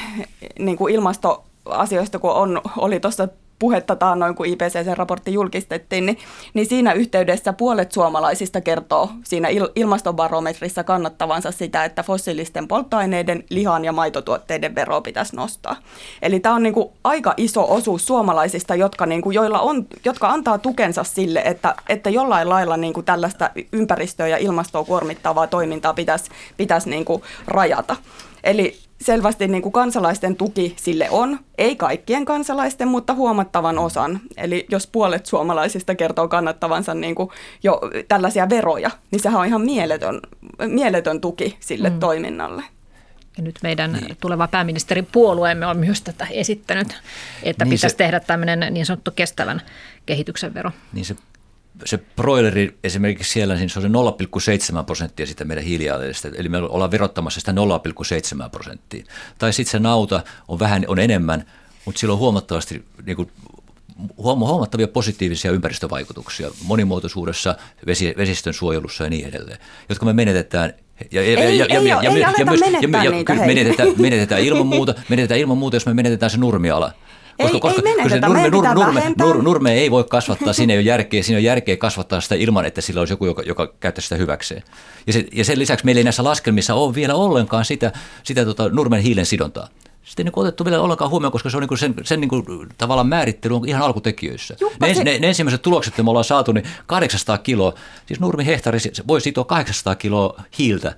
[0.59, 3.27] niin kuin ilmastoasioista, kun on, oli tuossa
[3.59, 6.17] puhetta taannoin, kun IPCC-raportti julkistettiin, niin,
[6.53, 13.85] niin siinä yhteydessä puolet suomalaisista kertoo siinä il- ilmastobarometrissa kannattavansa sitä, että fossiilisten polttoaineiden, lihan
[13.85, 15.75] ja maitotuotteiden vero pitäisi nostaa.
[16.21, 20.29] Eli tämä on niin kuin aika iso osuus suomalaisista, jotka, niin kuin, joilla on, jotka
[20.29, 25.93] antaa tukensa sille, että, että jollain lailla niin kuin tällaista ympäristöä ja ilmastoa kuormittavaa toimintaa
[25.93, 27.95] pitäisi, pitäisi niin kuin rajata.
[28.43, 34.21] Eli selvästi niin kuin kansalaisten tuki sille on, ei kaikkien kansalaisten, mutta huomattavan osan.
[34.37, 37.29] Eli jos puolet suomalaisista kertoo kannattavansa niin kuin
[37.63, 40.19] jo tällaisia veroja, niin sehän on ihan mieletön,
[40.67, 41.99] mieletön tuki sille mm.
[41.99, 42.63] toiminnalle.
[43.37, 44.17] Ja nyt meidän niin.
[44.21, 47.01] tuleva pääministerin puolueemme on myös tätä esittänyt,
[47.43, 49.61] että niin pitäisi se, tehdä tämmöinen niin sanottu kestävän
[50.05, 50.71] kehityksen vero.
[50.93, 51.15] Niin se
[51.85, 53.89] se broileri esimerkiksi siellä, niin se on se
[54.79, 57.51] 0,7 prosenttia sitä meidän hiilijalanjäljestä, eli me ollaan verottamassa sitä
[58.43, 59.05] 0,7 prosenttia.
[59.37, 61.45] Tai sitten se nauta on vähän on enemmän,
[61.85, 63.31] mutta sillä on huomattavasti niin kuin,
[64.17, 67.55] huomattavia positiivisia ympäristövaikutuksia monimuotoisuudessa,
[67.85, 69.57] vesi, vesistön suojelussa ja niin edelleen,
[69.89, 70.73] jotka me menetetään
[71.11, 74.67] ja, ja, ei, ja, ei, ja, ei, ja, ja, ja, ja, niitä, menetetään, menetetään ilman
[74.67, 76.93] muuta, menetetään ilman muuta, jos me menetetään se nurmiala.
[77.41, 80.77] Koska, ei, koska, ei menetetä, nurme, nurme, nurme, nurme, nurme ei voi kasvattaa, siinä ei
[80.79, 84.01] ole järkeä, siinä on järkeä kasvattaa sitä ilman, että sillä olisi joku, joka, joka käyttää
[84.01, 84.63] sitä hyväkseen.
[85.07, 87.91] Ja, se, ja sen lisäksi meillä ei näissä laskelmissa ole vielä ollenkaan sitä,
[88.23, 89.67] sitä tota, nurmen hiilen sidontaa.
[90.03, 92.45] Sitten niin otettu vielä ollenkaan huomioon, koska se on niin sen, sen niin kuin,
[92.77, 94.55] tavallaan määrittely on ihan alkutekijöissä.
[94.81, 95.03] ne, se...
[95.03, 97.73] ne, ne, ensimmäiset tulokset, mitä me ollaan saatu, niin 800 kiloa,
[98.05, 100.95] siis nurmi hehtaari voi sitoa 800 kiloa hiiltä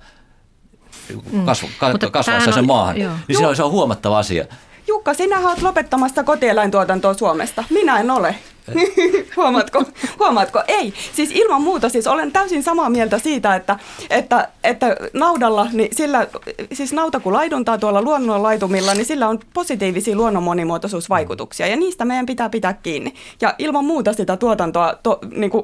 [1.44, 2.10] kasv, mm.
[2.10, 3.00] kasvassa sen maahan.
[3.00, 3.12] Joo.
[3.28, 4.44] Niin se on, se on huomattava asia.
[4.86, 7.64] Jukka, sinä olet lopettamassa kotieläintuotantoa Suomesta.
[7.70, 8.34] Minä en ole.
[9.36, 9.82] huomaatko?
[10.18, 10.62] huomaatko?
[10.68, 10.94] Ei.
[11.12, 13.78] Siis ilman muuta, siis olen täysin samaa mieltä siitä, että,
[14.10, 16.26] että, että naudalla, niin sillä,
[16.72, 22.04] siis nauta kun laiduntaa tuolla luonnon laitumilla, niin sillä on positiivisia luonnon monimuotoisuusvaikutuksia ja niistä
[22.04, 23.14] meidän pitää pitää kiinni.
[23.40, 25.62] Ja ilman muuta sitä tuotantoa to, niin kuin,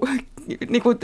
[0.70, 0.99] niin kuin,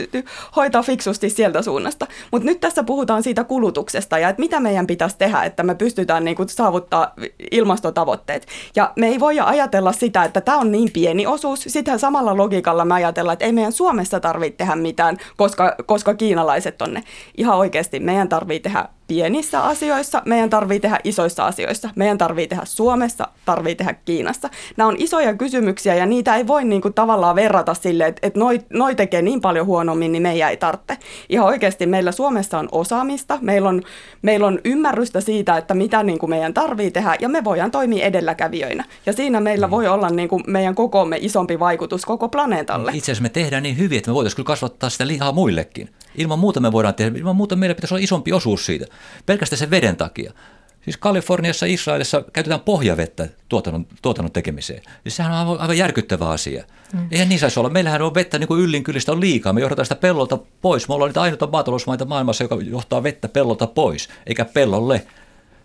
[0.55, 2.07] hoitaa fiksusti sieltä suunnasta.
[2.31, 6.25] Mutta nyt tässä puhutaan siitä kulutuksesta ja että mitä meidän pitäisi tehdä, että me pystytään
[6.25, 7.13] niin kuin, saavuttaa
[7.51, 8.47] ilmastotavoitteet.
[8.75, 11.63] Ja me ei voi ajatella sitä, että tämä on niin pieni osuus.
[11.85, 16.81] Sitten samalla logiikalla me ajatellaan, että ei meidän Suomessa tarvitse tehdä mitään, koska, koska kiinalaiset
[16.81, 17.03] on ne.
[17.37, 21.89] Ihan oikeasti meidän tarvitsee tehdä pienissä asioissa, meidän tarvii tehdä isoissa asioissa.
[21.95, 24.49] Meidän tarvii tehdä Suomessa, tarvii tehdä Kiinassa.
[24.77, 28.39] Nämä on isoja kysymyksiä ja niitä ei voi niin kuin tavallaan verrata sille, että, että
[28.39, 30.97] noi, noi tekee niin paljon huonommin, niin meidän ei tarvitse.
[31.29, 33.81] Ihan oikeasti meillä Suomessa on osaamista, meillä on,
[34.21, 38.05] meillä on ymmärrystä siitä, että mitä niin kuin meidän tarvii tehdä ja me voidaan toimia
[38.05, 38.83] edelläkävijöinä.
[39.05, 39.71] Ja siinä meillä mm.
[39.71, 42.91] voi olla niin kuin meidän kokomme isompi vaikutus koko planeetalle.
[42.93, 45.89] Itse asiassa me tehdään niin hyvin, että me voitaisiin kyllä kasvattaa sitä lihaa muillekin.
[46.17, 48.85] Ilman muuta me voidaan tehdä, ilman muuta meillä pitäisi olla isompi osuus siitä,
[49.25, 50.33] pelkästään sen veden takia.
[50.81, 54.83] Siis Kaliforniassa, Israelissa käytetään pohjavettä tuotannon, tuotannon tekemiseen.
[55.03, 56.63] Siis sehän on aivan, aivan järkyttävä asia.
[56.93, 57.07] Mm.
[57.11, 57.69] Eihän niin saisi olla.
[57.69, 59.53] Meillähän on vettä niin kuin yllin kyllistä on liikaa.
[59.53, 60.87] Me johdetaan sitä pellolta pois.
[60.87, 65.05] Me ollaan niitä ainoita maatalousmaita maailmassa, joka johtaa vettä pellolta pois, eikä pellolle.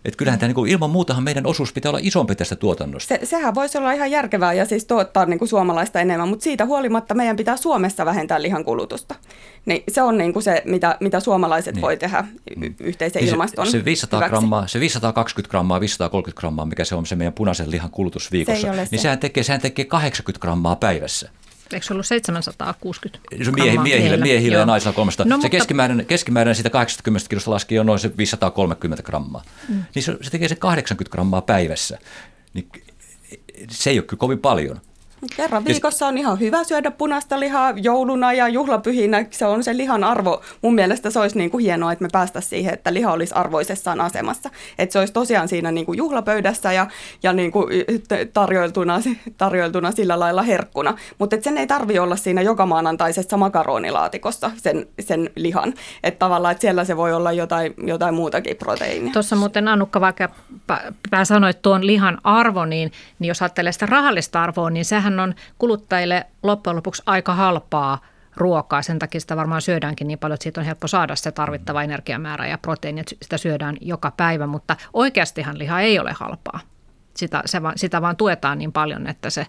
[0.05, 3.15] Että kyllähän tämä, niin ilman muutahan meidän osuus pitää olla isompi tästä tuotannosta.
[3.15, 6.65] Se, sehän voisi olla ihan järkevää ja siis tuottaa niin kuin suomalaista enemmän, mutta siitä
[6.65, 9.15] huolimatta meidän pitää Suomessa vähentää lihan kulutusta.
[9.65, 11.81] Niin se on niin kuin se, mitä, mitä suomalaiset niin.
[11.81, 12.25] voi tehdä
[12.61, 16.95] y- yhteisen niin ilmaston se, se, 500 grammaa, se 520 grammaa, 530 grammaa, mikä se
[16.95, 18.97] on se meidän punaisen lihan kulutus viikossa, se niin se.
[18.97, 21.29] sehän tekee, sehän tekee 80 grammaa päivässä.
[21.73, 25.25] Eikö se ollut 760 se miehi, miehille, miehille ja naisilla 300.
[25.25, 25.49] No, se mutta...
[25.49, 29.43] keskimääräinen, keskimääräinen siitä 80 kilosta laski on noin se 530 grammaa.
[29.69, 29.83] Mm.
[29.95, 31.97] Niin se, se tekee se 80 grammaa päivässä.
[32.53, 32.69] Niin
[33.69, 34.81] se ei ole kyllä kovin paljon.
[35.35, 39.25] Kerran viikossa on ihan hyvä syödä punaista lihaa jouluna ja juhlapyhinä.
[39.31, 40.41] Se on se lihan arvo.
[40.61, 44.01] Mun mielestä se olisi niin kuin hienoa, että me päästä siihen, että liha olisi arvoisessaan
[44.01, 44.49] asemassa.
[44.79, 46.87] Että se olisi tosiaan siinä niin kuin juhlapöydässä ja,
[47.23, 47.67] ja niin kuin
[48.33, 49.01] tarjoiltuna,
[49.37, 50.97] tarjoiltuna sillä lailla herkkuna.
[51.19, 55.73] Mutta sen ei tarvi olla siinä joka maanantaisessa makaronilaatikossa sen, sen lihan.
[56.03, 59.13] Että tavallaan että siellä se voi olla jotain, jotain muutakin proteiinia.
[59.13, 60.29] Tuossa muuten Annukka, vaikka
[61.23, 65.35] sanoit tuon lihan arvo, niin, niin jos ajattelee sitä rahallista arvoa, niin sehän lihahan on
[65.57, 68.01] kuluttajille loppujen lopuksi aika halpaa
[68.35, 68.81] ruokaa.
[68.81, 72.47] Sen takia sitä varmaan syödäänkin niin paljon, että siitä on helppo saada se tarvittava energiamäärä
[72.47, 74.47] ja proteiini, että sitä syödään joka päivä.
[74.47, 76.59] Mutta oikeastihan liha ei ole halpaa.
[77.17, 79.47] Sitä, se, sitä vaan tuetaan niin paljon, että se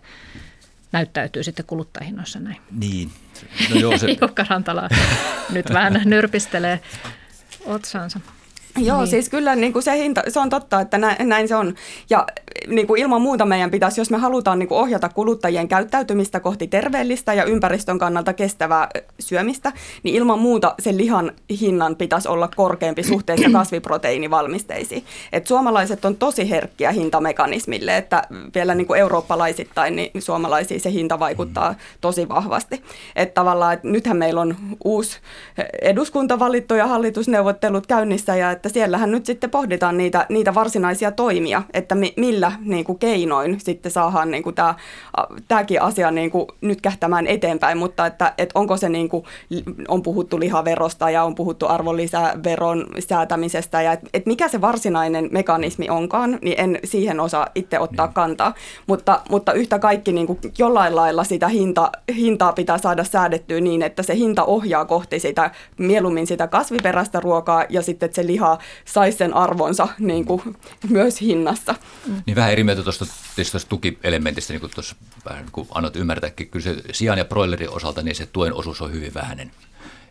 [0.92, 2.60] näyttäytyy sitten kuluttajahinnoissa näin.
[2.70, 3.10] Niin.
[3.70, 4.06] No joo, se...
[4.20, 4.88] Jukka Rantala
[5.50, 6.80] nyt vähän nyrpistelee
[7.66, 8.20] otsansa.
[8.76, 9.06] Joo, niin.
[9.06, 11.74] siis kyllä niin kuin se, hinta, se on totta, että näin, näin se on.
[12.10, 12.26] Ja
[12.66, 16.66] niin kuin ilman muuta meidän pitäisi, jos me halutaan niin kuin ohjata kuluttajien käyttäytymistä kohti
[16.66, 18.88] terveellistä ja ympäristön kannalta kestävää
[19.20, 25.04] syömistä, niin ilman muuta sen lihan hinnan pitäisi olla korkeampi suhteessa kasviproteiinivalmisteisiin.
[25.32, 28.22] Et suomalaiset on tosi herkkiä hintamekanismille, että
[28.54, 32.82] vielä niin kuin eurooppalaisittain niin suomalaisiin se hinta vaikuttaa tosi vahvasti.
[33.16, 35.18] Että tavallaan, että nythän meillä on uusi
[35.82, 41.62] eduskunta valittu ja hallitusneuvottelut käynnissä ja että siellähän nyt sitten pohditaan niitä, niitä varsinaisia toimia,
[41.72, 44.74] että mi, millä niin kuin keinoin sitten saadaan niin kuin tämä,
[45.48, 49.24] tämäkin asia niin kuin nyt kähtämään eteenpäin, mutta että, että onko se niin kuin,
[49.88, 55.90] on puhuttu lihaverosta ja on puhuttu arvonlisäveron säätämisestä ja että, että mikä se varsinainen mekanismi
[55.90, 58.14] onkaan, niin en siihen osaa itse ottaa niin.
[58.14, 58.54] kantaa,
[58.86, 63.82] mutta, mutta yhtä kaikki niin kuin jollain lailla sitä hinta, hintaa pitää saada säädettyä niin,
[63.82, 68.51] että se hinta ohjaa kohti sitä mieluummin sitä kasviperäistä ruokaa ja sitten että se liha
[68.53, 70.42] liha saisi sen arvonsa niin kuin,
[70.88, 71.74] myös hinnassa.
[72.07, 72.22] Mm.
[72.26, 74.96] Niin vähän eri mieltä tuosta, tuosta tukielementistä, niin kuin tuossa
[75.28, 78.92] vähän niin annat ymmärtääkin, kyllä se sian ja broilerin osalta niin se tuen osuus on
[78.92, 79.50] hyvin vähäinen.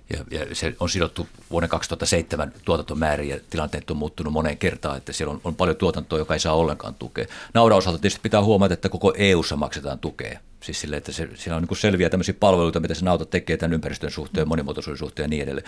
[0.09, 5.13] Ja, ja se on sidottu vuoden 2007 tuotantomäärin ja tilanteet on muuttunut moneen kertaan, että
[5.13, 7.25] siellä on, on paljon tuotantoa, joka ei saa ollenkaan tukea.
[7.53, 10.39] Naudan osalta tietysti pitää huomata, että koko EU-ssa maksetaan tukea.
[10.63, 13.73] Siis sille, että se, siellä on niin selviä tämmöisiä palveluita, mitä se nauta tekee tämän
[13.73, 15.67] ympäristön suhteen, monimuotoisuuden suhteen ja niin edelleen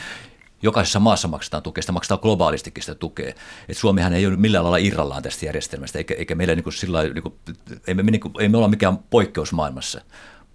[0.63, 3.33] jokaisessa maassa maksetaan tukea, sitä maksetaan globaalistikin sitä tukea.
[3.69, 7.03] Et Suomihan ei ole millään lailla irrallaan tästä järjestelmästä, eikä, eikä meillä niin kuin sillä
[7.03, 7.33] niin kuin,
[7.87, 10.01] ei, me, niin kuin, ei me olla mikään poikkeus maailmassa.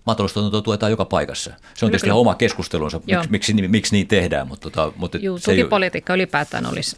[0.06, 1.50] Maataloustuotantoa tuetaan joka paikassa.
[1.74, 4.48] Se on tietysti ihan oma keskustelunsa, miksi, miksi, miksi niin tehdään.
[4.48, 6.16] Mutta, tota, mutta Juu, tukipolitiikka ei...
[6.16, 6.96] ylipäätään olisi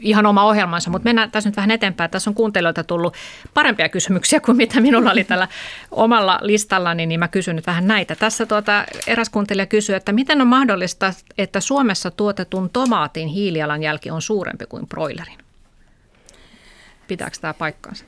[0.00, 2.10] ihan oma ohjelmansa, mutta mennään tässä nyt vähän eteenpäin.
[2.10, 3.14] Tässä on kuuntelijoilta tullut
[3.54, 5.48] parempia kysymyksiä kuin mitä minulla oli tällä
[5.90, 8.14] omalla listallani, niin mä kysyn nyt vähän näitä.
[8.14, 14.22] Tässä tuota, eräs kuuntelija kysyy, että miten on mahdollista, että Suomessa tuotetun tomaatin hiilijalanjälki on
[14.22, 15.47] suurempi kuin broilerin?
[17.08, 18.04] Pitääkö tämä paikkaansa?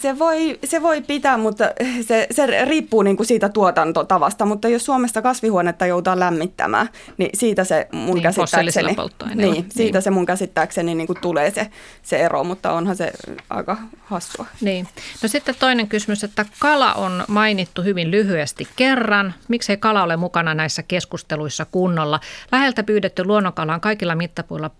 [0.00, 1.64] Se voi, se voi pitää, mutta
[2.06, 4.46] se, se riippuu niin kuin siitä tuotantotavasta.
[4.46, 8.96] Mutta jos Suomessa kasvihuonetta joudutaan lämmittämään, niin siitä se mun niin, käsittääkseni,
[9.34, 10.02] niin, niin, siitä niin.
[10.02, 11.70] se mun käsittääkseni niin kuin tulee se,
[12.02, 13.12] se ero, mutta onhan se
[13.50, 14.46] aika hassua.
[14.60, 14.88] Niin.
[15.22, 19.34] No sitten toinen kysymys, että kala on mainittu hyvin lyhyesti kerran.
[19.48, 22.20] Miksei kala ole mukana näissä keskusteluissa kunnolla?
[22.52, 24.70] Läheltä pyydetty luonnonkala on kaikilla mittapuilla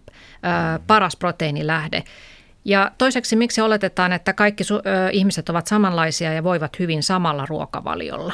[0.87, 2.05] paras proteiinilähde.
[2.65, 7.47] Ja toiseksi, miksi oletetaan, että kaikki su- ö, ihmiset ovat samanlaisia ja voivat hyvin samalla
[7.47, 8.33] ruokavaliolla?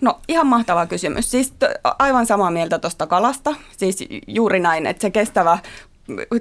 [0.00, 1.30] No ihan mahtava kysymys.
[1.30, 1.64] Siis t-
[1.98, 3.54] aivan samaa mieltä tuosta kalasta.
[3.76, 5.58] Siis juuri näin, että se kestävä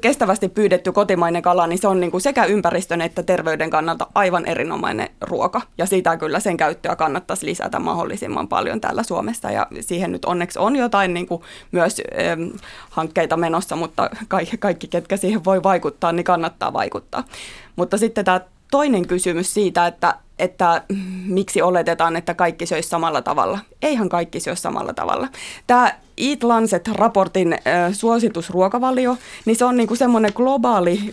[0.01, 4.45] kestävästi pyydetty kotimainen kala, niin se on niin kuin sekä ympäristön että terveyden kannalta aivan
[4.45, 5.61] erinomainen ruoka.
[5.77, 9.51] Ja siitä kyllä sen käyttöä kannattaisi lisätä mahdollisimman paljon täällä Suomessa.
[9.51, 11.41] Ja siihen nyt onneksi on jotain niin kuin
[11.71, 12.41] myös ähm,
[12.89, 17.23] hankkeita menossa, mutta kaikki, kaikki, ketkä siihen voi vaikuttaa, niin kannattaa vaikuttaa.
[17.75, 18.41] Mutta sitten tämä
[18.71, 20.83] toinen kysymys siitä, että, että
[21.25, 23.59] miksi oletetaan, että kaikki söisi samalla tavalla.
[23.81, 25.27] Eihän kaikki syö samalla tavalla.
[25.67, 31.11] Tämä Eat Lancet-raportin äh, suositusruokavalio, niin se on niinku semmoinen globaali,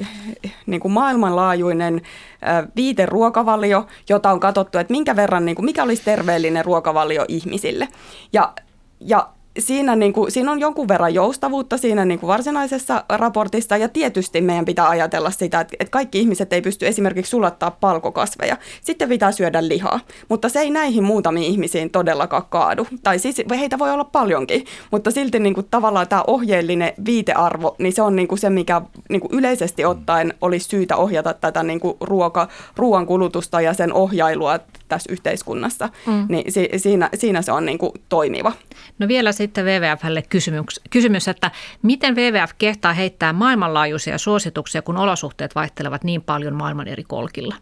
[0.67, 2.01] niinku maailmanlaajuinen
[2.49, 7.89] äh, viiteruokavalio, jota on katsottu, että minkä verran, niinku, mikä olisi terveellinen ruokavalio ihmisille.
[8.33, 8.53] Ja
[9.01, 9.29] ja
[9.59, 14.41] siinä, niin kuin, siinä on jonkun verran joustavuutta siinä niin kuin varsinaisessa raportissa ja tietysti
[14.41, 18.57] meidän pitää ajatella sitä, että, että kaikki ihmiset ei pysty esimerkiksi sulattaa palkokasveja.
[18.83, 22.87] Sitten pitää syödä lihaa, mutta se ei näihin muutamiin ihmisiin todellakaan kaadu.
[23.03, 27.93] Tai siis heitä voi olla paljonkin, mutta silti niin kuin, tavallaan tämä ohjeellinen viitearvo, niin
[27.93, 31.81] se on niin kuin se, mikä niin kuin yleisesti ottaen olisi syytä ohjata tätä niin
[31.81, 36.27] kuin ruoka, ruoan kulutusta ja sen ohjailua tässä yhteiskunnassa, mm.
[36.29, 38.53] niin si, siinä, siinä se on niin kuin toimiva.
[38.99, 41.51] No vielä sitten WWFlle kysymys, kysymys, että
[41.83, 47.55] miten WWF kehtaa heittää maailmanlaajuisia suosituksia, kun olosuhteet vaihtelevat niin paljon maailman eri kolkilla?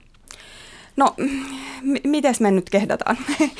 [0.96, 1.14] No,
[1.82, 3.16] m- miten me nyt kehdataan?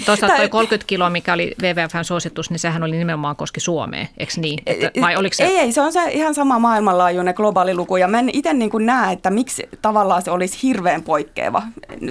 [0.07, 4.33] Tuossa tuo 30 kiloa, mikä oli WWFn suositus, niin sehän oli nimenomaan koski Suomea, eikö
[4.37, 4.59] niin?
[4.67, 5.45] Että, vai oliko se...
[5.45, 7.97] Ei, ei, se on se ihan sama maailmanlaajuinen globaali luku.
[7.97, 11.63] Ja mä en itse niin näe, että miksi tavallaan se olisi hirveän poikkeava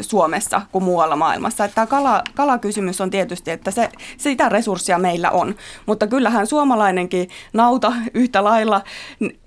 [0.01, 1.65] Suomessa kuin muualla maailmassa.
[1.65, 5.55] Että tämä kala, kalakysymys on tietysti, että se, sitä resurssia meillä on.
[5.85, 8.81] Mutta kyllähän suomalainenkin nauta yhtä lailla,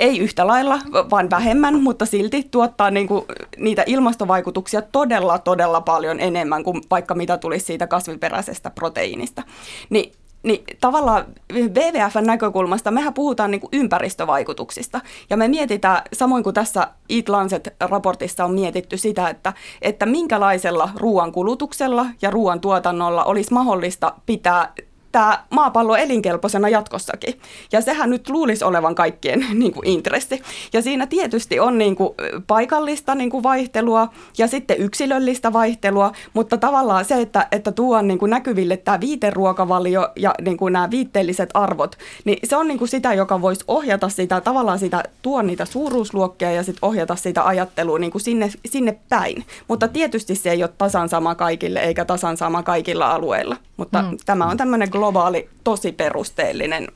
[0.01, 0.79] ei yhtä lailla,
[1.11, 3.25] vaan vähemmän, mutta silti tuottaa niin kuin
[3.57, 9.43] niitä ilmastovaikutuksia todella, todella todella paljon enemmän kuin vaikka mitä tulisi siitä kasviperäisestä proteiinista.
[9.91, 10.13] Niin
[10.43, 15.01] niin tavallaan WWFn näkökulmasta mehän puhutaan niin kuin ympäristövaikutuksista.
[15.31, 19.53] Ja me mietitään, samoin kuin tässä Eat Lancet-raportissa on mietitty sitä, että,
[19.83, 24.73] että minkälaisella ruoan kulutuksella ja ruoan tuotannolla olisi mahdollista pitää
[25.19, 27.41] tämä maapallo elinkelpoisena jatkossakin.
[27.73, 30.43] Ja sehän nyt luulisi olevan kaikkien niin kuin, intressi.
[30.73, 32.15] Ja siinä tietysti on niin kuin,
[32.47, 34.09] paikallista niin kuin, vaihtelua
[34.39, 40.09] ja sitten yksilöllistä vaihtelua, mutta tavallaan se, että, että tuon niin kuin, näkyville tämä viiteruokavalio
[40.17, 44.09] ja niin kuin, nämä viitteelliset arvot, niin se on niin kuin, sitä, joka voisi ohjata
[44.09, 48.99] sitä, tavallaan sitä, tuon niitä suuruusluokkia ja sitten ohjata sitä ajattelua niin kuin sinne, sinne
[49.09, 49.45] päin.
[49.69, 53.57] Mutta tietysti se ei ole tasan sama kaikille eikä tasan sama kaikilla alueilla.
[53.79, 54.17] Mutta mm.
[54.27, 56.89] tämä on tämmöinen globaali, tosi perusteellinen,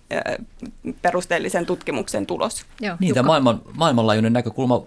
[1.03, 2.67] perusteellisen tutkimuksen tulos.
[2.81, 4.83] Joo, niin, tämä maailman, maailmanlaajuinen näkökulma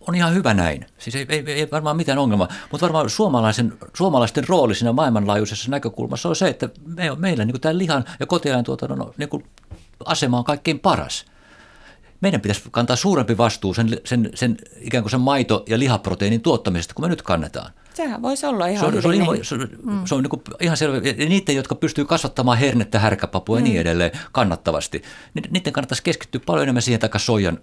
[0.00, 0.86] on ihan hyvä näin.
[0.98, 6.28] Siis ei, ei, ei varmaan mitään ongelmaa, mutta varmaan suomalaisen, suomalaisten rooli siinä maailmanlaajuisessa näkökulmassa
[6.28, 9.44] on se, että me, meillä niin tämä lihan ja kotieläintuotannon niin
[10.04, 11.24] asema on kaikkein paras
[12.22, 16.94] meidän pitäisi kantaa suurempi vastuu sen, sen, sen ikään kuin sen maito- ja lihaproteiinin tuottamisesta,
[16.94, 17.72] kun me nyt kannetaan.
[17.94, 19.02] Sehän voisi olla ihan se on.
[19.02, 20.02] Se on, ihan, se, mm.
[20.04, 20.96] se on niin ihan selvä.
[20.96, 23.60] Ja niiden, jotka pystyy kasvattamaan hernettä, härkäpapua mm.
[23.60, 25.02] ja niin edelleen kannattavasti,
[25.34, 27.58] niin niiden kannattaisi keskittyä paljon enemmän siihen taikka soijan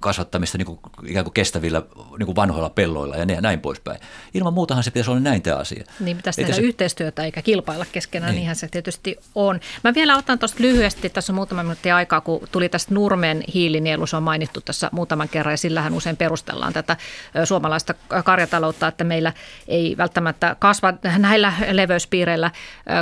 [0.00, 1.82] kasvattamista niin kuin, ikään kuin kestävillä
[2.18, 4.00] niin kuin vanhoilla pelloilla ja näin poispäin.
[4.34, 5.84] Ilman muutahan se pitäisi olla näin tämä asia.
[6.00, 6.62] Niin pitäisi tehdä se...
[6.62, 8.36] yhteistyötä eikä kilpailla keskenään, niin.
[8.36, 9.60] niinhän se tietysti on.
[9.84, 14.06] Mä vielä otan tuosta lyhyesti, tässä on muutama minuutti aikaa, kun tuli tästä Nurmen hiilinielu,
[14.06, 16.96] se on mainittu tässä muutaman kerran ja sillähän usein perustellaan tätä
[17.44, 17.94] suomalaista
[18.24, 19.32] karjataloutta, että meillä–
[19.68, 22.50] ei välttämättä kasva näillä leveyspiireillä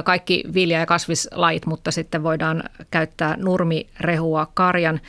[0.05, 5.01] kaikki vilja- ja kasvislajit, mutta sitten voidaan käyttää nurmirehua karjan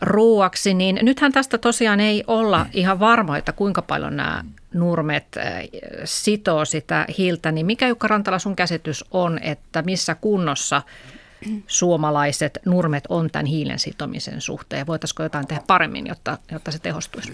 [0.00, 4.44] ruuaksi, niin nythän tästä tosiaan ei olla ihan varma, että kuinka paljon nämä
[4.74, 5.26] nurmet
[6.04, 10.82] sitoo sitä hiiltä, niin mikä Jukka Rantala sun käsitys on, että missä kunnossa
[11.66, 14.86] suomalaiset nurmet on tämän hiilen sitomisen suhteen?
[14.86, 17.32] Voitaisiko jotain tehdä paremmin, jotta, jotta se tehostuisi?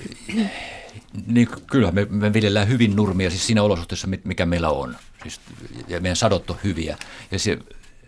[1.26, 4.96] Niin, kyllä, me, me viljellään hyvin nurmia siis siinä olosuhteessa, mikä meillä on.
[5.22, 5.40] Siis,
[5.88, 6.98] ja meidän sadot on hyviä.
[7.30, 7.58] Ja se,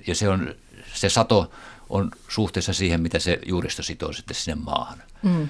[0.06, 0.54] ja se, on,
[0.94, 1.52] se sato
[1.88, 5.02] on suhteessa siihen, mitä se juuristo sitoo sitten sinne maahan.
[5.22, 5.48] Mm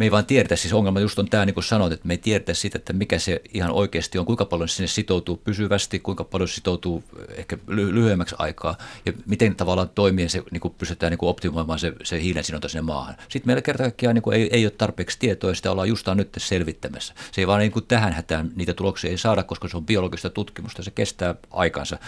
[0.00, 2.18] me ei vaan tiedetä, siis ongelma just on tämä, niin kuin sanoit, että me ei
[2.18, 6.48] tiedetä sitä, että mikä se ihan oikeasti on, kuinka paljon sinne sitoutuu pysyvästi, kuinka paljon
[6.48, 8.76] sitoutuu ehkä lyhyemmäksi aikaa
[9.06, 12.68] ja miten tavallaan toimien se niin kuin pystytään niin kuin optimoimaan se, se hiilen sinonta
[12.68, 13.16] sinne maahan.
[13.28, 16.16] Sitten meillä kerta kaikkiaan niin kuin ei, ei ole tarpeeksi tietoa ja sitä ollaan justaan
[16.16, 17.14] nyt selvittämässä.
[17.32, 20.30] Se ei vaan niin kuin tähän hätään niitä tuloksia ei saada, koska se on biologista
[20.30, 21.98] tutkimusta, se kestää aikansa.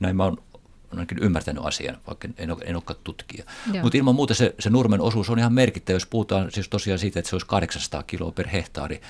[0.00, 0.38] Näin mä oon
[0.98, 3.44] ainakin ymmärtänyt asian, vaikka en, ole, en olekaan tutkija.
[3.82, 7.18] Mutta ilman muuta se, se nurmen osuus on ihan merkittävä, jos puhutaan siis tosiaan siitä,
[7.18, 9.00] että se olisi 800 kiloa per hehtaari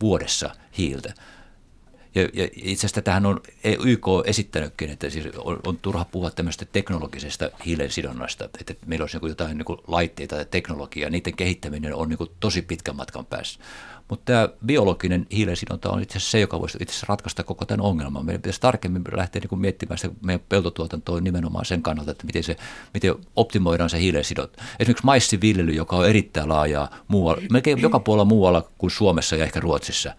[0.00, 1.14] vuodessa hiiltä.
[2.14, 3.40] Ja, ja itse asiassa tähän on
[3.84, 9.18] YK esittänytkin, että siis on, on turha puhua tämmöistä teknologisesta hiilen sidonnasta, että meillä olisi
[9.22, 13.60] jotain niin laitteita ja teknologiaa, niiden kehittäminen on niin tosi pitkän matkan päässä.
[14.08, 18.26] Mutta tämä biologinen hiilensidonta on itse asiassa se, joka voisi itse ratkaista koko tämän ongelman.
[18.26, 22.56] Meidän pitäisi tarkemmin lähteä niin miettimään sitä meidän peltotuotantoa nimenomaan sen kannalta, että miten, se,
[22.94, 24.56] miten optimoidaan se hiilensidot.
[24.80, 29.60] Esimerkiksi maissiviljely, joka on erittäin laajaa muualla, melkein joka puolella muualla kuin Suomessa ja ehkä
[29.60, 30.14] Ruotsissa.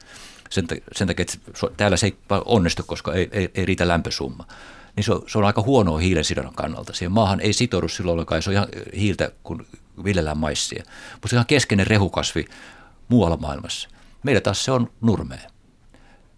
[0.51, 1.37] Sen, sen takia, että
[1.77, 4.45] täällä se ei onnistu, koska ei, ei, ei riitä lämpösumma
[4.95, 6.93] niin se on, se on aika huonoa hiilensidonnan kannalta.
[6.93, 9.65] Siihen maahan ei sitoudu silloin ollenkaan, se on ihan hiiltä, kun
[10.03, 10.83] viljellään maissia.
[11.13, 12.45] Mutta se on ihan keskeinen rehukasvi
[13.07, 13.89] muualla maailmassa.
[14.23, 15.49] Meillä taas se on nurmea.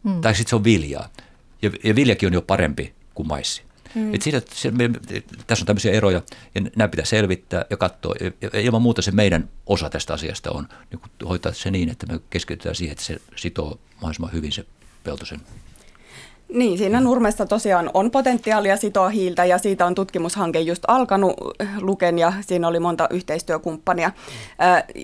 [0.03, 0.22] Mm.
[0.22, 1.09] Tai sitten se on viljaa.
[1.61, 3.64] Ja, ja viljakin on jo parempi kuin maissi.
[3.96, 4.14] Mm.
[4.14, 4.89] Et siitä, se, me,
[5.48, 6.22] tässä on tämmöisiä eroja
[6.56, 8.16] ja nämä pitää selvittää ja katsoa.
[8.54, 12.20] Ja ilman muuta se meidän osa tästä asiasta on niin hoitaa se niin, että me
[12.30, 14.66] keskitytään siihen, että se sitoo mahdollisimman hyvin se
[15.04, 15.41] peltosen
[16.54, 21.34] niin, siinä Nurmessa tosiaan on potentiaalia sitoa hiiltä ja siitä on tutkimushanke just alkanut
[21.82, 24.12] Luken ja siinä oli monta yhteistyökumppania.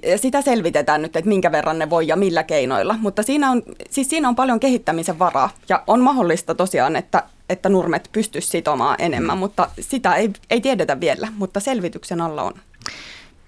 [0.04, 3.64] Ja sitä selvitetään nyt, että minkä verran ne voi ja millä keinoilla, mutta siinä on,
[3.89, 8.95] siis siinä on paljon kehittämisen varaa ja on mahdollista tosiaan, että, että nurmet pystyisi sitomaan
[9.00, 12.54] enemmän, mutta sitä ei, ei tiedetä vielä, mutta selvityksen alla on.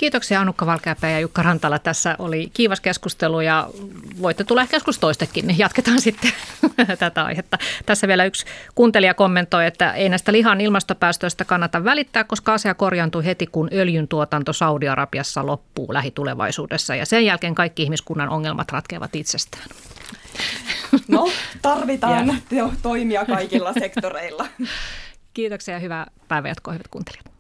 [0.01, 1.79] Kiitoksia Anukka Valkeapää ja Jukka Rantala.
[1.79, 3.69] Tässä oli kiivas keskustelu ja
[4.21, 6.31] voitte tulla ehkä joskus toistekin, niin jatketaan sitten
[6.99, 7.57] tätä aihetta.
[7.85, 8.45] Tässä vielä yksi
[8.75, 14.07] kuuntelija kommentoi, että ei näistä lihan ilmastopäästöistä kannata välittää, koska asia korjaantuu heti, kun öljyn
[14.07, 19.65] tuotanto Saudi-Arabiassa loppuu lähitulevaisuudessa ja sen jälkeen kaikki ihmiskunnan ongelmat ratkeavat itsestään.
[21.07, 21.29] No,
[21.61, 22.71] tarvitaan yeah.
[22.81, 24.47] toimia kaikilla sektoreilla.
[25.33, 27.30] Kiitoksia ja hyvää päivänjatkoa, hyvät kuuntelijat.